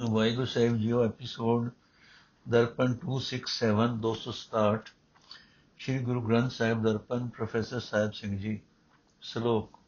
[0.00, 1.70] ਵਾਹਿਗੁਰੂ ਸਾਹਿਬ ਜੀਓ episode
[2.48, 4.90] Darpan 267 267
[5.78, 8.60] Shri Guru Granth Sahib Darpan, professor Sahib Singh ji,
[9.20, 9.78] ਸ਼ਲੋਕ।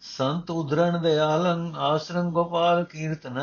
[0.00, 3.38] ਸੰਤ ਉਦਰਣ ਦਿਆਲੰ, ਆਸਰੰ ਗੋਪਾਲ ਕੀਰਤਨ।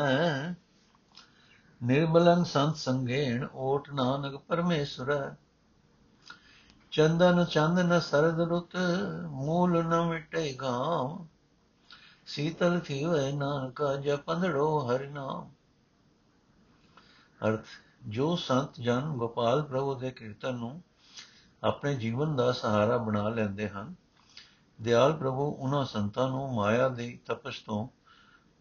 [1.84, 5.34] ਨਿਰਮਲੰ ਸੰਤ ਸੰਗੇਣ, ਓਟ ਨਾਨਕ ਪਰਮੇਸ਼ਰ।
[6.90, 8.76] ਚੰਦਨ ਚੰਦਨ ਸਰਦ ਰੁਤ,
[9.26, 11.26] ਮੂਲ ਨ ਮਿਟੇ ਗਾਮ।
[12.34, 15.50] ਸੀਤਲ ਥੀਵੇ ਨਾਨਕਾ ਜਪੰਦੜੋ ਹਰਿ ਨਾਮ।
[17.48, 17.64] ਅਰਥ,
[18.08, 20.82] ਜੋ ਸੰਤ ਜਨ ਗੋਪਾਲ ਪ੍ਰਭੂ ਦੇ ਕੀਰਤਨ ਨੂੰ
[21.64, 23.94] ਆਪਣੇ ਜੀਵਨ ਦਾ ਸਹਾਰਾ ਬਣਾ ਲੈਂਦੇ ਹਨ,
[24.82, 27.88] ਦਿਆਲ ਪ੍ਰਭੂ ਉਹਨਾਂ ਸੰਤਾਂ ਨੂੰ ਮਾਇਆ ਦੀ ਤਪਸ਼ ਤੋਂ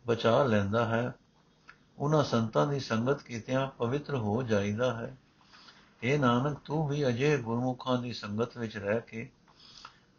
[0.07, 1.13] ਬਚਾ ਲੈਂਦਾ ਹੈ।
[1.97, 5.17] ਉਹਨਾਂ ਸੰਤਾਂ ਦੀ ਸੰਗਤ ਕੀਤਿਆਂ ਪਵਿੱਤਰ ਹੋ ਜਾਈਦਾ ਹੈ।
[6.03, 9.31] ਇਹ ਨਾਨਕ, ਤੂੰ ਵੀ ਅਜੇ ਗੁਰਮੁਖਾਂ ਦੀ ਸੰਗਤ ਵਿੱਚ ਰਹਿ ਕੇ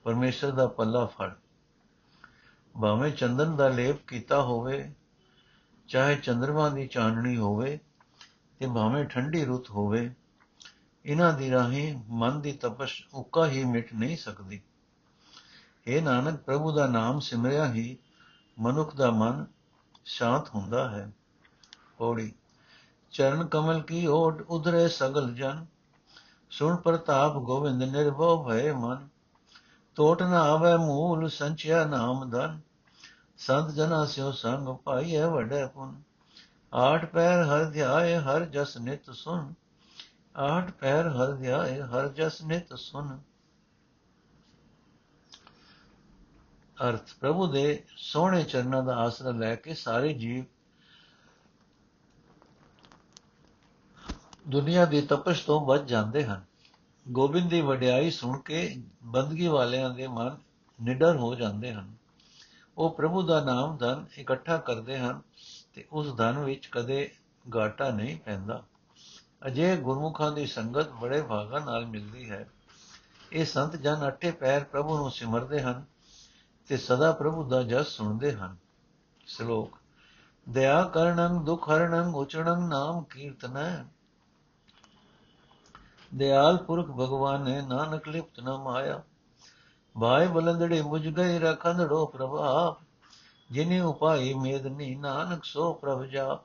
[0.04, 1.30] ਪਰਮੇਸ਼ਰ ਦਾ ਪੱਲਾ ਫੜ।
[2.80, 4.92] ਭਾਵੇਂ ਚੰਦਨ ਦਾ ਲੇਪ ਕੀਤਾ ਹੋਵੇ,
[5.88, 7.78] ਚਾਹੇ ਚੰਦਰਮਾ ਦੀ ਚਾਨਣੀ ਹੋਵੇ
[8.60, 10.14] ਤੇ ਭਾਵੇਂ ਠੰਡੀ ਰੁੱਤ ਹੋਵੇ,
[11.04, 14.60] ਇਹਨਾਂ ਦੀ ਰਾਹੀਂ ਮਨ ਦੀ ਤਪਸ਼ ਉੱਕਾ ਹੀ ਮਿਟ ਨਹੀਂ ਸਕਦੀ।
[15.86, 17.96] ਇਹ ਨਾਨਕ, ਪ੍ਰਭੂ ਦਾ ਨਾਮ ਸਿਮਰਿਆ ਹੀ
[18.58, 19.46] ਮਨੁੱਖ ਦਾ ਮਨ
[20.04, 21.10] ਸ਼ਾਂਤ ਹੁੰਦਾ ਹੈ।
[21.98, 22.32] ਪੌੜੀ,
[23.10, 25.66] ਚਰਨ ਕਮਲ ਕੀ ਓਟ ਉਧਰੇ ਸਗਲ ਜਨ,
[26.50, 29.08] ਸੁਣ ਪ੍ਰਤਾਪ ਗੋਵਿੰਦ ਨਿਰਭਉ ਭਏ ਮਨ।
[29.96, 32.60] ਟੋਟ ਨ ਆਵੇ ਮੂਲ ਸੰਚਿਆ ਨਾਮ ਧਨ
[33.38, 36.00] ਸੰਤ ਜਨਾ ਸਿਓ ਸੰਗ ਪਾਈਐ ਵਡੇ ਪੁਨ
[36.72, 39.52] ਆਠ ਪੈਰ ਹਰ ਧਿਆਏ ਹਰ ਜਸ ਨਿਤ ਸੁਨ
[40.34, 43.18] ਆਠ ਪੈਰ ਹਰ ਧਿਆਏ ਹਰ ਜਸ ਨਿਤ ਸੁਨ
[46.76, 50.44] ਅਰਥ ਪ੍ਰਭੂ ਦੇ ਸੋਹਣੇ ਚਰਨਾਂ ਦਾ ਆਸਰਾ ਲੈ ਕੇ ਸਾਰੇ ਜੀਵ
[54.48, 56.44] ਦੁਨੀਆ ਦੀ ਤਪਸ਼ ਤੋਂ ਬਚ ਜਾਂਦੇ ਹਨ
[57.08, 60.36] ਗੋਬਿੰਦ ਦੀ ਵਡਿਆਈ ਸੁਣ ਕੇ ਬੰਦਗੀ ਵਾਲਿਆਂ ਦੇ ਮਨ
[60.82, 61.94] ਨਿਡਰ ਹੋ ਜਾਂਦੇ ਹਨ।
[62.78, 65.20] ਉਹ ਪ੍ਰਭੂ ਦਾ ਨਾਮ ਧਨ ਇਕੱਠਾ ਕਰਦੇ ਹਨ
[65.74, 67.14] ਤੇ ਉਸ ਧਨ ਵਿੱਚ ਕਦੇ
[67.56, 68.62] ਘਾਟਾ ਨਹੀਂ ਪੈਂਦਾ।
[69.46, 72.48] ਅਜੇ ਗੁਰਮੁਖਾਂ ਦੀ ਸੰਗਤ ਬੜੇ ਭਾਗਾਂ ਨਾਲ ਮਿਲਦੀ ਹੈ।
[73.32, 75.84] ਇਹ ਸੰਤ ਜਨ ਅੱਠੇ ਪੈਰ ਪ੍ਰਭੂ ਨੂੰ ਸਿਮਰਦੇ ਹਨ
[76.68, 78.56] ਤੇ ਸਦਾ ਪ੍ਰਭੂ ਦਾ ਜਸ ਸੁਣਦੇ ਹਨ।
[79.26, 79.78] ਸ਼ਲੋਕ,
[80.48, 83.84] ਦਇਆ ਕਰਨੰ ਦੁਖ ਹਰਣੰ ਉਚਣੰ ਨਾਮ ਕੀਰਤਨੈ
[86.14, 89.02] ਦਿਆਲ ਪੁਰਖ ਭਗਵਾਨ ਨੇ ਨਾਨਕ ਲਿਪਤ ਨ ਮਾਇਆ।
[90.00, 92.80] ਭਾਈ ਬਲੰਦੜੇ ਮੁਝ ਗਏ ਰਖੰਦੜੋ ਪ੍ਰਭਾਪ
[93.50, 96.38] ਜਿਨੇ ਉਪਾਈ ਮੇਦਨੀ ਨਾਨਕ ਸੋ ਪ੍ਰਭ ਜਾ।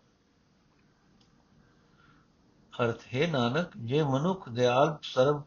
[2.83, 5.41] ਅਰਥ, ਹੈ ਨਾਨਕ, ਜੇ ਮਨੁੱਖ ਦਿਆਲ ਸਰਬ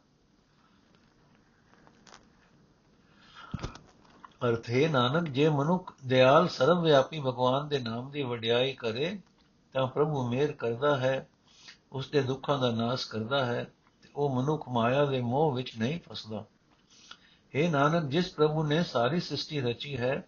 [4.45, 9.21] ਅਰਥ, ਹੈ ਨਾਨਕ, ਜੇ ਮਨੁੱਖ ਦਿਆਲ ਸਰਵ ਵਿਆਪੀ ਭਗਵਾਨ ਦੇ ਨਾਮ ਦੀ ਵਡਿਆਈ ਕਰੇ,
[9.73, 11.29] ਤਾਂ ਪ੍ਰਭੂ ਮੇਰ ਕਰਦਾ ਹੈ
[11.93, 13.73] ਉਸ ਦੇ ਦੁੱਖਾਂ ਦਾ ਨਾਸ਼ ਕਰਦਾ ਹੈ।
[14.17, 16.45] ਉਹ ਮਨੁੱਖ ਮਾਇਆ ਦੇ ਮੋਹ ਵਿੱਚ ਨਹੀਂ ਫਸਦਾ।
[17.55, 20.23] हे ਨਾਨਕ, ਜਿਸ ਪ੍ਰਭੂ ਨੇ ਸਾਰੀ ਸ੍ਰਿਸ਼ਟੀ ਰਚੀ ਹੈ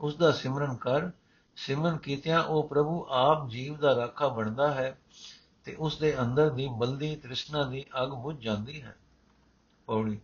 [0.00, 1.10] ਉਸ ਦਾ ਸਿਮਰਨ ਕਰ।
[1.56, 4.98] ਸਿਮਰਨ ਕੀਤਿਆਂ ਉਹ ਪ੍ਰਭੂ ਆਪ ਜੀਵ ਦਾ ਰਾਖਾ ਬਣਦਾ ਹੈ
[5.64, 8.96] ਤੇ ਉਸ ਦੇ ਅੰਦਰ ਦੀ ਬਲਦੀ ਤ੍ਰਿਸ਼ਨਾ ਦੀ ਅਗ ਬੁਝ ਜਾਂਦੀ ਹੈ।
[9.86, 10.18] ਪੌੜੀ,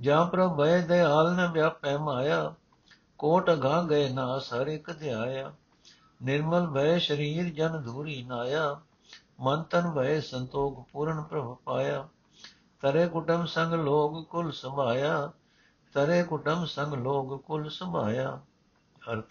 [0.00, 2.54] ਜਾਂ ਪ੍ਰਭ ਭੈ ਦਇਆਲ ਨ ਵਿਆਪੈ ਮਾਇਆ,
[3.18, 5.52] ਕੋਟ ਅਗਾ ਗਏ ਨਾ ਸਾਰੇ ਕਧਿਆਇਆ।
[6.22, 8.80] ਨਿਰਮਲ ਭੈ ਸ਼ਰੀਰ ਜਨ ਧੂਰੀ ਨਾਇਆ
[9.40, 12.08] ਮਨ ਤਨ ਭੈ ਸੰਤੋਖ ਪੂਰਨ ਪ੍ਰਭ ਪਾਇਆ।
[12.80, 15.32] ਤਰੇ ਕੁਟਮ ਸੰਗ ਲੋਗ ਕੁਲ ਸੰਭਾਇਆ।
[15.92, 18.40] ਤਰੇ ਕੁਟਮ ਸੰਗ ਲੋਗ ਕੁਲ ਸੰਭਾਇਆ।
[19.12, 19.24] ਅਰਥ,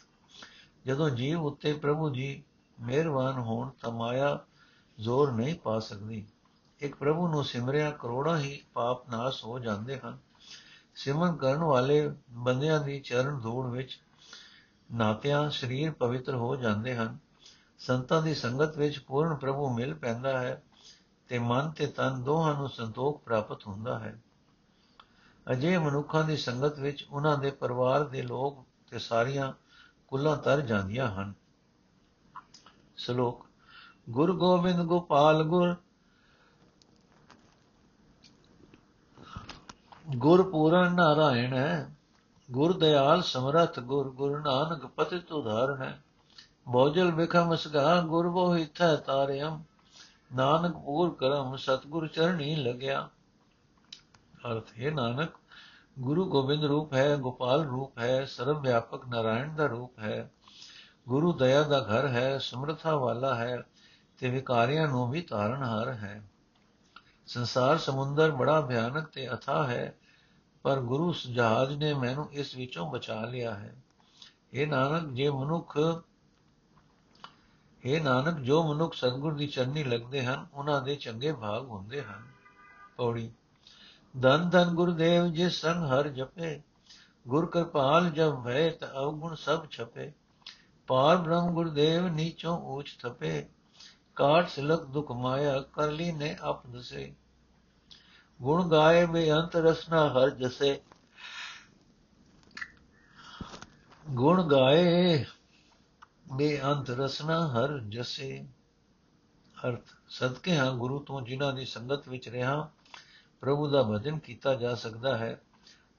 [0.85, 2.43] ਜਦੋਂ ਜੀਵ ਉੱਤੇ ਪ੍ਰਭੂ ਜੀ
[2.81, 4.39] ਮਿਹਰਬਾਨ ਹੋਣ ਤਾਂ ਮਾਇਆ
[4.99, 6.27] ਜ਼ੋਰ ਨਹੀਂ ਪਾ ਸਕਦੀ।
[6.79, 10.17] ਇੱਕ ਪ੍ਰਭੂ ਨੂੰ ਸਿਮਰਿਆ ਕਰੋੜਾਂ ਹੀ ਪਾਪ ਨਾਸ ਹੋ ਜਾਂਦੇ ਹਨ।
[10.95, 14.01] ਸਿਮਰਨ ਕਰਨ ਵਾਲੇ ਬੰਦਿਆਂ ਦੀ ਚਰਨ ਧੂੜ ਵਿੱਚ
[14.93, 17.17] ਨਾਤਿਆਂ ਸਰੀਰ ਪਵਿੱਤਰ ਹੋ ਜਾਂਦੇ ਹਨ।
[17.87, 20.63] ਸੰਤਾਂ ਦੀ ਸੰਗਤ ਵਿੱਚ ਪੂਰਨ ਪ੍ਰਭੂ ਮਿਲ ਪੈਂਦਾ ਹੈ
[21.27, 24.21] ਤੇ ਮਨ ਤੇ ਤਨ ਦੋਹਾਂ ਨੂੰ ਸੰਤੋਖ ਪ੍ਰਾਪਤ ਹੁੰਦਾ ਹੈ।
[25.51, 29.53] ਅਜੇ ਮਨੁੱਖਾਂ ਦੀ ਸੰਗਤ ਵਿੱਚ ਉਹਨਾਂ ਦੇ ਪਰਿਵਾਰ ਦੇ ਲੋਕ ਤੇ ਸਾਰੀਆਂ
[30.07, 31.33] ਕੁੱਲਾਂ ਤਰ ਜਾਂਦੀਆਂ ਹਨ।
[32.97, 33.45] ਸ਼ਲੋਕ,
[34.09, 35.75] ਗੁਰ ਗੋਬਿੰਦ ਗੋਪਾਲ ਗੁਰ
[40.15, 41.95] ਗੁਰ ਪੂਰਨ ਨਾਰਾਇਣ ਹੈ,
[42.51, 46.02] ਗੁਰ ਦਿਆਲ ਸਮਰਥ ਗੁਰ, ਗੁਰੂ ਨਾਨਕ ਪਤਿਤ ਉਧਾਰਨ ਹੈ।
[46.67, 49.63] ਬੋਜਲ ਵਿਖਮ ਸਗਾ ਗੁਰ ਬੋ ਹਿਥੈ ਤਾਰਿਅਮ,
[50.35, 53.09] ਨਾਨਕ ਪੂਰ ਕਰਮ, ਸਤਗੁਰ ਚਰਣੀ ਲਗਿਆ।
[54.47, 55.29] ਅਰਥ, ਹੈ ਨਾਨਕ,
[55.99, 60.31] ਗੁਰੂ ਗੋਬਿੰਦ ਰੂਪ ਹੈ, ਗੋਪਾਲ ਰੂਪ ਹੈ, ਸਰਵ ਵਿਆਪਕ ਨਾਰਾਇਣ ਦਾ ਰੂਪ ਹੈ।
[61.09, 63.63] ਗੁਰੂ ਦਇਆ ਦਾ ਘਰ ਹੈ, ਸਮਰਥਾ ਵਾਲਾ ਹੈ,
[64.17, 66.23] ਤੇ ਵਿਕਾਰੀਆਂ ਨੂੰ ਵੀ ਤਾਰਨਹਾਰ ਹੈ।
[67.27, 69.95] ਸੰਸਾਰ ਸਮੁੰਦਰ ਬੜਾ ਭਿਆਨਕ ਤੇ ਅਥਾ ਹੈ,
[70.63, 73.75] ਪਰ ਗੁਰੂ ਜਹਾਜ਼ ਨੇ ਮੈਨੂੰ ਇਸ ਵਿੱਚੋਂ ਬਚਾ ਲਿਆ ਹੈ।
[74.53, 75.77] ਇਹ ਨਾਨਕ, ਜੇ ਮਨੁੱਖ
[77.85, 82.27] ਇਹ ਨਾਨਕ, ਜੋ ਮਨੁੱਖ ਸਤਗੁਰ ਦੀ ਚਰਨੀ ਲੱਗਦੇ ਹਨ, ਉਹਨਾਂ ਦੇ ਚੰਗੇ ਭਾਗ ਹੁੰਦੇ ਹਨ।
[82.97, 83.31] ਪੌੜੀ।
[84.21, 86.61] ਧੰਨ ਧੰਨ ਗੁਰਦੇਵ ਜਿਸ ਸੰਗ ਹਰ ਜਪੇ,
[87.27, 90.11] ਗੁਰ ਕਿਰਪਾਲ ਜਬ ਭੈ ਤ ਅਵਗੁਣ ਸਭ ਛਪੇ।
[90.87, 93.45] ਪਾਰ ਬ੍ਰਹਮ ਗੁਰਦੇਵ, ਨੀਚੋਂ ਊਚ ਥਪੇ।
[94.15, 97.13] ਕਾਟ ਸਿਲਕ ਦੁਖ ਮਾਇਆ, ਕਰ ਲੀ ਨੇ ਆਪ ਦਸੇ।
[98.41, 100.81] ਗੁਣ ਗਾਏ ਬੇਅੰਤ ਰਸਨਾ ਹਰ ਜਸੇ।
[104.09, 105.25] ਗੁਣ ਗਾਏ
[106.33, 108.47] ਬੇਅੰਤ ਰਸਨਾ ਹਰ ਜਸੇ।
[109.67, 112.71] ਅਰਥ, ਸਦਕੇ ਹਾਂ ਗੁਰੂ ਤੋਂ ਜਿਨ੍ਹਾਂ ਦੀ ਸੰਗਤ ਵਿੱਚ ਰਹਾ,
[113.41, 115.41] ਪ੍ਰਭੂ ਦਾ ਭਜਨ ਕੀਤਾ ਜਾ ਸਕਦਾ ਹੈ।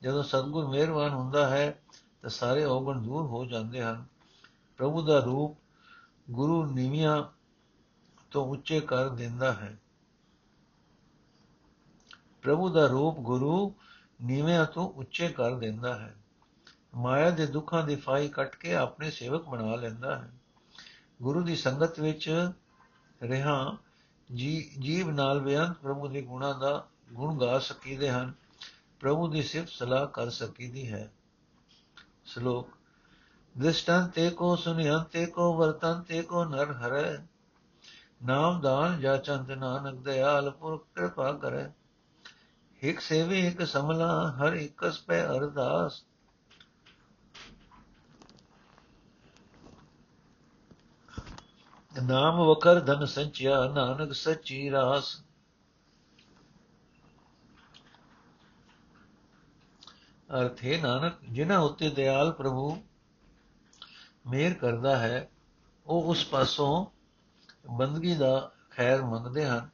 [0.03, 1.81] ਜਦੋਂ ਸਤਗੁਰ ਮਿਹਰਬਾਨ ਹੁੰਦਾ ਹੈ,
[2.23, 4.05] ਤਾਂ ਸਾਰੇ ਔਗਣ ਦੂਰ ਹੋ ਜਾਂਦੇ ਹਨ।
[4.77, 5.57] ਪ੍ਰਭੂ ਦਾ ਰੂਪ
[6.31, 7.25] ਗੁਰੂ ਨੀਵੀਆਂ
[8.31, 9.79] ਤੋਂ ਉੱਚੇ ਕਰ ਦਿੰਦਾ ਹੈ।
[12.43, 13.75] ਪ੍ਰਭੂ ਦਾ ਰੂਪ ਗੁਰੂ
[14.23, 16.17] ਨੀਵਿਆਂ ਤੋਂ ਉੱਚੇ ਕਰ ਦਿੰਦਾ ਹੈ।
[16.97, 20.31] ਮਾਇਆ ਦੇ ਦੁੱਖਾਂ ਦੀ ਫਾਈ ਕੱਟ ਕੇ ਆਪਣੇ ਸੇਵਕ ਬਣਾ ਲੈਂਦਾ ਹੈ।
[21.23, 22.53] ਗੁਰੂ ਦੀ ਸੰਗਤ ਵਿੱਚ
[23.23, 23.77] ਰਹਾ,
[24.35, 28.33] ਜੀ, ਜੀਵ ਨਾਲ ਬੇਅੰਤ ਪ੍ਰਭੂ ਦੇ ਗੁਣਾਂ ਦਾ ਗੁਣ ਗਾ ਸਕੀਦੇ ਹਨ।
[29.01, 31.13] ਪ੍ਰਭੂ ਦੀ ਸਿਫਤ ਸਲਾਹ ਕਰ ਸਕੀਦੀ ਹੈ।
[32.25, 32.69] ਸ਼ਲੋਕ
[33.59, 37.17] ਦ੍ਰਿਸ਼ਟੰਤੇ ਕੋ ਸੁਨਿਯੰਤੇ ਕੋ ਵਰਤੰਤੇ ਕੋ ਨਰ ਹਰੈ,
[38.25, 41.69] ਨਾਮ ਦਾਨ ਜਾ ਚੰਤ ਨਾਨਕ ਦਇਆਲ ਪੁਰਖ ਕਿਰਪਾ ਕਰੈ।
[42.83, 46.05] ਇਕ ਸੇਵੀ, ਇਕ ਸਮਲਾ ਹਰ ਇਕਸ ਪੈ ਅਰਦਾਸ।
[52.03, 55.23] ਨਾਮ ਵਕਰ ਧਨ ਸੰਚਿਆ, ਨਾਨਕ ਸੱਚੀ ਰਾਸ।
[60.41, 62.83] ਅਰਥੇ ਨਾਨਕ, ਜਿਨ੍ਹਾਂ ਉੱਤੇ ਦਿਆਲ ਪ੍ਰਭੂ
[64.27, 65.31] ਮੇਰ ਕਰਦਾ ਹੈ,
[65.87, 66.87] ਉਹ ਉਸ ਪਾਸੋਂ
[67.71, 69.69] ਬੰਦਗੀ ਦਾ ਖੈਰ ਮੰਗਦੇ ਹਨ।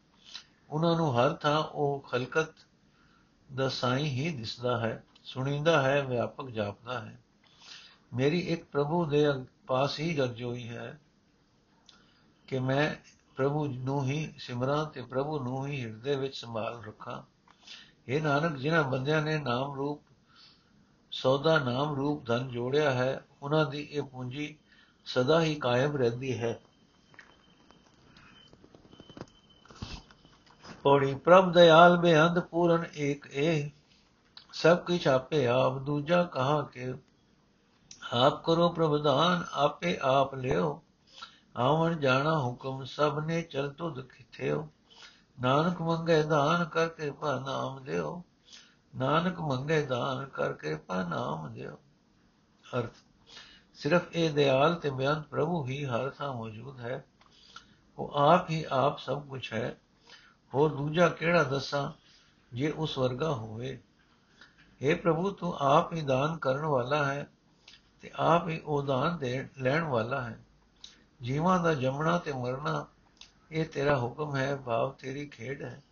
[0.70, 2.54] ਉਹਨਾਂ ਨੂੰ ਹਰ ਥਾਂ ਉਹ ਖਲਕਤ
[3.56, 7.18] ਦਾ ਸਾਈ ਹੀ ਦਿਸਦਾ ਹੈ, ਸੁਣੀਂਦਾ ਹੈ, ਵਿਆਪਕ ਜਾਪਦਾ ਹੈ।
[8.14, 9.26] ਮੇਰੀ ਇੱਕ ਪ੍ਰਭੂ ਦੇ
[9.66, 11.00] ਪਾਸ ਹੀ ਗਰਜੋਈ ਹੈ
[12.50, 12.94] ਕਿ ਮੈਂ
[13.36, 17.22] ਪ੍ਰਭੂ ਨੂੰ ਹੀ ਸਿਮਰਾਂ ਤੇ ਪ੍ਰਭੂ ਨੂੰ ਹੀ ਹਿਰਦੇ ਵਿੱਚ ਸੰਭਾਲ ਰੱਖਾਂ।
[18.08, 20.02] ਇਹ ਨਾਨਕ, ਜਿਨ੍ਹਾਂ ਬੰਦਿਆਂ ਨੇ ਨਾਮ ਰੂਪ,
[21.10, 24.56] ਸੌਦਾ ਨਾਮ ਰੂਪ ਧਨ ਜੋੜਿਆ ਹੈ, ਉਹਨਾਂ ਦੀ ਇਹ ਪੂੰਜੀ
[25.04, 26.60] ਸਦਾ ਹੀ ਕਾਇਮ ਰਹਿੰਦੀ ਹੈ।
[30.82, 33.70] ਪੌੜੀ, ਪ੍ਰਭ ਦਇਆਲ ਬੇਅੰਤ ਪੂਰਨ ਏਕ ਏ,
[34.52, 36.94] ਸਭ ਕੁਛ ਆਪੇ ਆਪ, ਦੂਜਾ ਕਹਾ ਕੇ
[38.12, 40.82] ਆਪ ਕਰੋ ਪ੍ਰਭਦਾਨ ਆਪੇ ਆਪ ਲਿਓ।
[41.56, 44.68] ਆਵਣ ਜਾਣਾ ਹੁਕਮ ਸਭ ਨੇ ਚਲ ਤੁਧ ਕਿਥਿਓ
[45.40, 48.22] ਨਾਨਕ ਮੰਗੇ ਦਾਨ ਕਰ ਕਿਰਪਾ ਨਾਮ ਦਿਓ।
[48.96, 51.78] ਨਾਨਕ ਮੰਗੇ ਦਾਨ ਕਰ ਕਿਰਪਾ ਨਾਮ ਦਿਓ।
[52.78, 52.94] ਅਰਥ,
[53.74, 57.04] ਸਿਰਫ ਇਹ ਦਿਆਲ ਤੇ ਬਿਆਨ ਪ੍ਰਭੂ ਹੀ ਹਰ ਥਾਂ ਮੌਜੂਦ ਹੈ।
[57.98, 59.80] ਉਹ ਆਪ ਹੀ ਆਪ ਸਭ ਕੁਝ ਹੈ।
[60.54, 61.92] ਹੋਰ ਦੂਜਾ ਕਿਹੜਾ ਦੱਸਾਂ
[62.56, 63.82] ਜੇ ਉਸ ਵਰਗਾ ਹੋਵੇ?
[64.82, 67.26] हे ਪ੍ਰਭੂ, ਤੂੰ ਆਪ ਹੀ ਦਾਨ ਕਰਨ ਵਾਲਾ ਹੈ
[68.00, 70.44] ਤੇ ਆਪ ਹੀ ਉਹ ਦਾਨ ਦੇ ਲੈਣ ਵਾਲਾ ਹੈ।
[71.22, 72.86] ਜੀਵਾਂ ਦਾ ਜੰਮਣਾ ਤੇ ਮਰਨਾ,
[73.50, 75.82] ਇਹ ਤੇਰਾ ਹੁਕਮ ਹੈ, ਭਾਵ ਤੇਰੀ ਖੇਡ ਹੈ।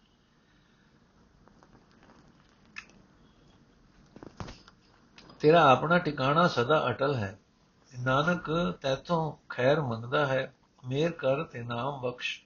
[5.40, 7.38] ਤੇਰਾ ਆਪਣਾ ਟਿਕਾਣਾ ਸਦਾ ਅਟਲ ਹੈ।
[7.98, 10.54] ਨਾਨਕ ਤੈਥੋਂ ਖੈਰ ਮੰਗਦਾ ਹੈ,
[10.88, 12.40] ਮੇਰ ਕਰ ਤੇ ਨਾਮ ਬਖਸ਼।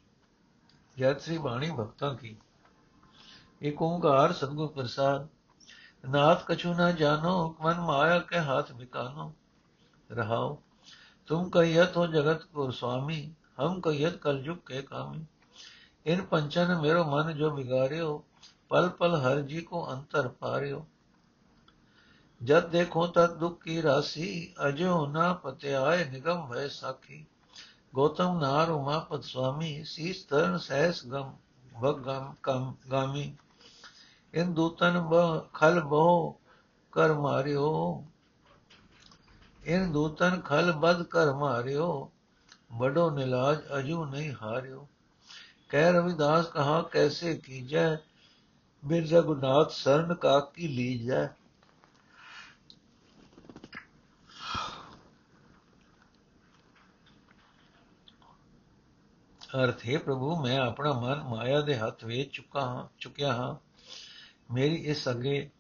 [0.99, 2.37] ਜੈ ਸ੍ਰੀ ਬਾਣੀ ਭਗਤਾਂ ਕੀ।
[3.63, 5.29] ਏਕ ਓੰਕਾਰ ਸਤਗੁਰ ਪ੍ਰਸਾਦ।
[6.09, 9.35] ਨਾਥ ਕਛੂ ਨਾ ਜਾਣੋ, ਮਨ ਮਾਇਆ ਕੇ ਹੱਥ ਬਿਕਾਨੋ
[10.13, 10.63] ਰਹਾਓ।
[11.28, 13.22] तुम कहियत हो जगत को स्वामी
[13.58, 15.26] हम कहियत कल युग के कामी
[16.06, 18.12] इन पंचन मेरो मन जो बिगाड़ियो
[18.72, 20.86] पल पल हर जी को अंतर पारियो
[22.42, 24.30] जब देखो तद दुख की राशि
[24.60, 27.26] अजो ना पत्याय निगम भय साखी
[27.96, 31.32] गौतम नार उमापत स्वामी शीस तरण सहस गम
[31.76, 33.26] भग गम कम गामी
[34.34, 35.22] इन दूतन ब
[35.56, 36.20] खल बहो
[36.94, 37.72] कर मारियो
[39.65, 42.11] ਇਨ ਦੂਤਨ ਖਲ ਬਦ ਕਰ ਮਾਰਿਓ
[42.73, 44.87] ਬੜੋ ਨਿਲਾਜ ਅਜੂ ਨਹੀਂ ਹਾਰਿਓ
[45.69, 47.97] ਕਹਿ ਰਵਿਦਾਸ ਕਹਾ ਕੈਸੇ ਕੀਜੈ
[48.83, 51.27] ਬਿਨ ਰਗੁਨਾਥ ਸਰਨ ਕਾ ਕੀ ਲੀਜੈ
[59.57, 63.55] ਅਰਥ ਹੈ ਪ੍ਰਭੂ ਮੈਂ ਆਪਣਾ ਮਨ ਮਾਇਆ ਦੇ ਹੱਥ ਵਿੱਚ ਚੁੱਕਾ ਹਾਂ ਚੁੱਕਿਆ ਹਾਂ
[64.53, 65.51] ਮੇਰੀ ਇਸ ਅੱਗੇ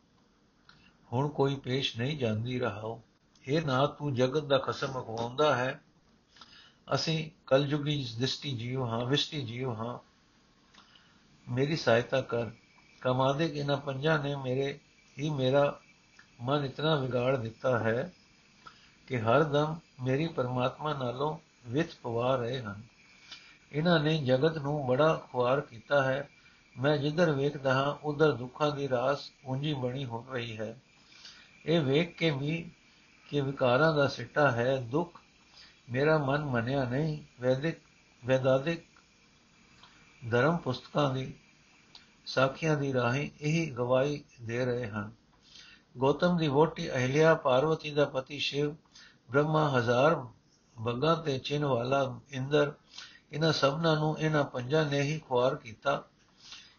[1.12, 3.00] ਹੁਣ ਕੋਈ ਪੇਸ਼ ਨਹੀਂ ਜਾਂਦੀ ਰਹਾਓ
[3.49, 5.80] ਇਹ ਨਾ ਤੂੰ ਜਗਤ ਦਾ ਖਸਮ ਅਖਵਾਉਂਦਾ ਹੈ।
[6.94, 9.99] ਅਸੀਂ ਕਲਯੁਗੀ ਦ੍ਰਿਸ਼ਟੀ ਜੀਵ ਹਾਂ, ਵਿਸ਼ਟੀ ਜੀਵ ਹਾਂ।
[11.52, 12.50] ਮੇਰੀ ਸਹਾਇਤਾ ਕਰ।
[13.00, 14.78] ਕਮਾਦੇ ਕਿ ਨਾ ਪੰਜਾਂ ਨੇ ਮੇਰੇ
[15.18, 15.80] ਹੀ ਮੇਰਾ
[16.40, 18.12] ਮਨ ਇਤਨਾ ਵਿਗਾੜ ਦਿੱਤਾ ਹੈ
[19.06, 22.82] ਕਿ ਹਰ ਦਮ ਮੇਰੀ ਪਰਮਾਤਮਾ ਨਾਲੋਂ ਵਿਤ ਪਵਾ ਰਹੇ ਹਨ।
[23.72, 26.28] ਇਹਨਾਂ ਨੇ ਜਗਤ ਨੂੰ ਬੜਾ ਖੁਆਰ ਕੀਤਾ ਹੈ।
[26.80, 30.80] ਮੈਂ ਜਿੱਧਰ ਵੇਖਦਾ ਹਾਂ, ਉਧਰ ਦੁੱਖਾਂ ਦੀ ਰਾਸ ਉਂਜੀ ਬਣੀ ਹੋ ਰਹੀ ਹੈ।
[31.66, 32.70] ਇਹ ਵੇਖ ਕੇ ਵੀ
[33.32, 35.18] ਕਿ ਵਿਕਾਰਾਂ ਦਾ ਸਿੱਟਾ ਹੈ, ਦੁੱਖ
[35.90, 37.78] ਮੇਰਾ ਮਨ ਮੰਨਿਆ ਨਹੀਂ। ਵੈਦਿਕ,
[38.24, 38.84] ਵੈਦਾਦਿਕ
[40.30, 41.34] ਧਰਮ ਪੁਸਤਕਾਂ ਦੀ,
[42.26, 45.10] ਸਾਖੀਆਂ ਦੀ ਰਾਹੀਂ ਇਹੀ ਗਵਾਹੀ ਦੇ ਰਹੇ ਹਨ।
[45.98, 48.74] ਗੌਤਮ ਦੀ ਵੋਟੀ ਅਹਿਲਿਆ ਪਾਰਵਤੀ ਦਾ ਪਤੀ ਸ਼ਿਵ,
[49.30, 50.26] ਬ੍ਰਹਮਾ ਹਜ਼ਾਰ
[50.80, 52.72] ਬੱਗਾ ਤੇ ਚਿੰਨ ਵਾਲਾ ਇੰਦਰ,
[53.32, 56.04] ਇਹਨਾਂ ਸਭਨਾਂ ਨੂੰ ਇਹਨਾਂ ਪੰਜਾਂ ਨੇ ਹੀ ਖੁਆਰ ਕੀਤਾ।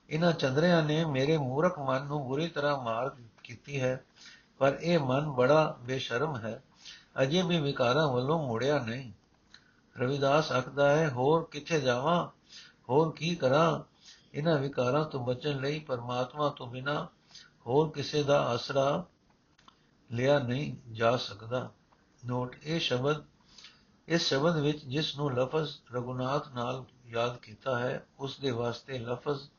[0.09, 4.03] ਇਹਨਾਂ ਚੰਦਰਿਆਂ ਨੇ ਮੇਰੇ ਮੂਰਖ ਮਨ ਨੂੰ ਬੁਰੀ ਤਰ੍ਹਾਂ ਮਾਰ ਕੀਤੀ ਹੈ।
[4.63, 6.63] ਪਰ ਇਹ ਮਨ ਬੜਾ ਬੇਸ਼ਰਮ ਹੈ।
[7.21, 9.11] ਅਜੇ ਵੀ ਵਿਕਾਰਾਂ ਵੱਲੋਂ ਮੁੜਿਆ ਨਹੀਂ।
[9.99, 12.27] ਰਵਿਦਾਸ ਆਖਦਾ ਹੈ, ਹੋਰ ਕਿੱਥੇ ਜਾਵਾਂ?
[12.89, 13.83] ਹੋਰ ਕੀ ਕਰਾਂ?
[14.33, 17.07] ਇਹਨਾਂ ਵਿਕਾਰਾਂ ਤੋਂ ਬਚਣ ਲਈ ਪਰਮਾਤਮਾ ਤੋਂ ਬਿਨਾ
[17.67, 19.05] ਹੋਰ ਕਿਸੇ ਦਾ ਆਸਰਾ
[20.11, 21.71] ਲਿਆ ਨਹੀਂ ਜਾ ਸਕਦਾ।
[22.25, 23.23] ਨੋਟ, ਇਹ ਸ਼ਬਦ,
[24.07, 29.49] ਇਸ ਸ਼ਬਦ ਵਿੱਚ ਜਿਸ ਨੂੰ ਲਫ਼ਜ਼ ਰਗੁਨਾਥ ਨਾਲ ਯਾਦ ਕੀਤਾ ਹੈ, ਉਸ ਦੇ ਵਾਸਤੇ ਲਫ਼ਜ਼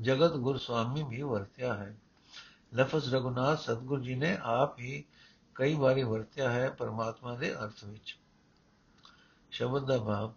[0.00, 1.96] ਜਗਤ ਗੁਰਸਵਾਮੀ ਵੀ ਵਰਤਿਆ ਹੈ।
[2.74, 5.04] ਲਫ਼ਜ਼ ਰਗੁਨਾਥ ਸਤਗੁਰ ਜੀ ਨੇ ਆਪ ਹੀ
[5.54, 8.16] ਕਈ ਵਾਰੀ ਵਰਤਿਆ ਹੈ ਪਰਮਾਤਮਾ ਦੇ ਅਰਥ ਵਿੱਚ।
[9.50, 10.32] ਸ਼ਬਦ ਦਾ ਭਾਵ,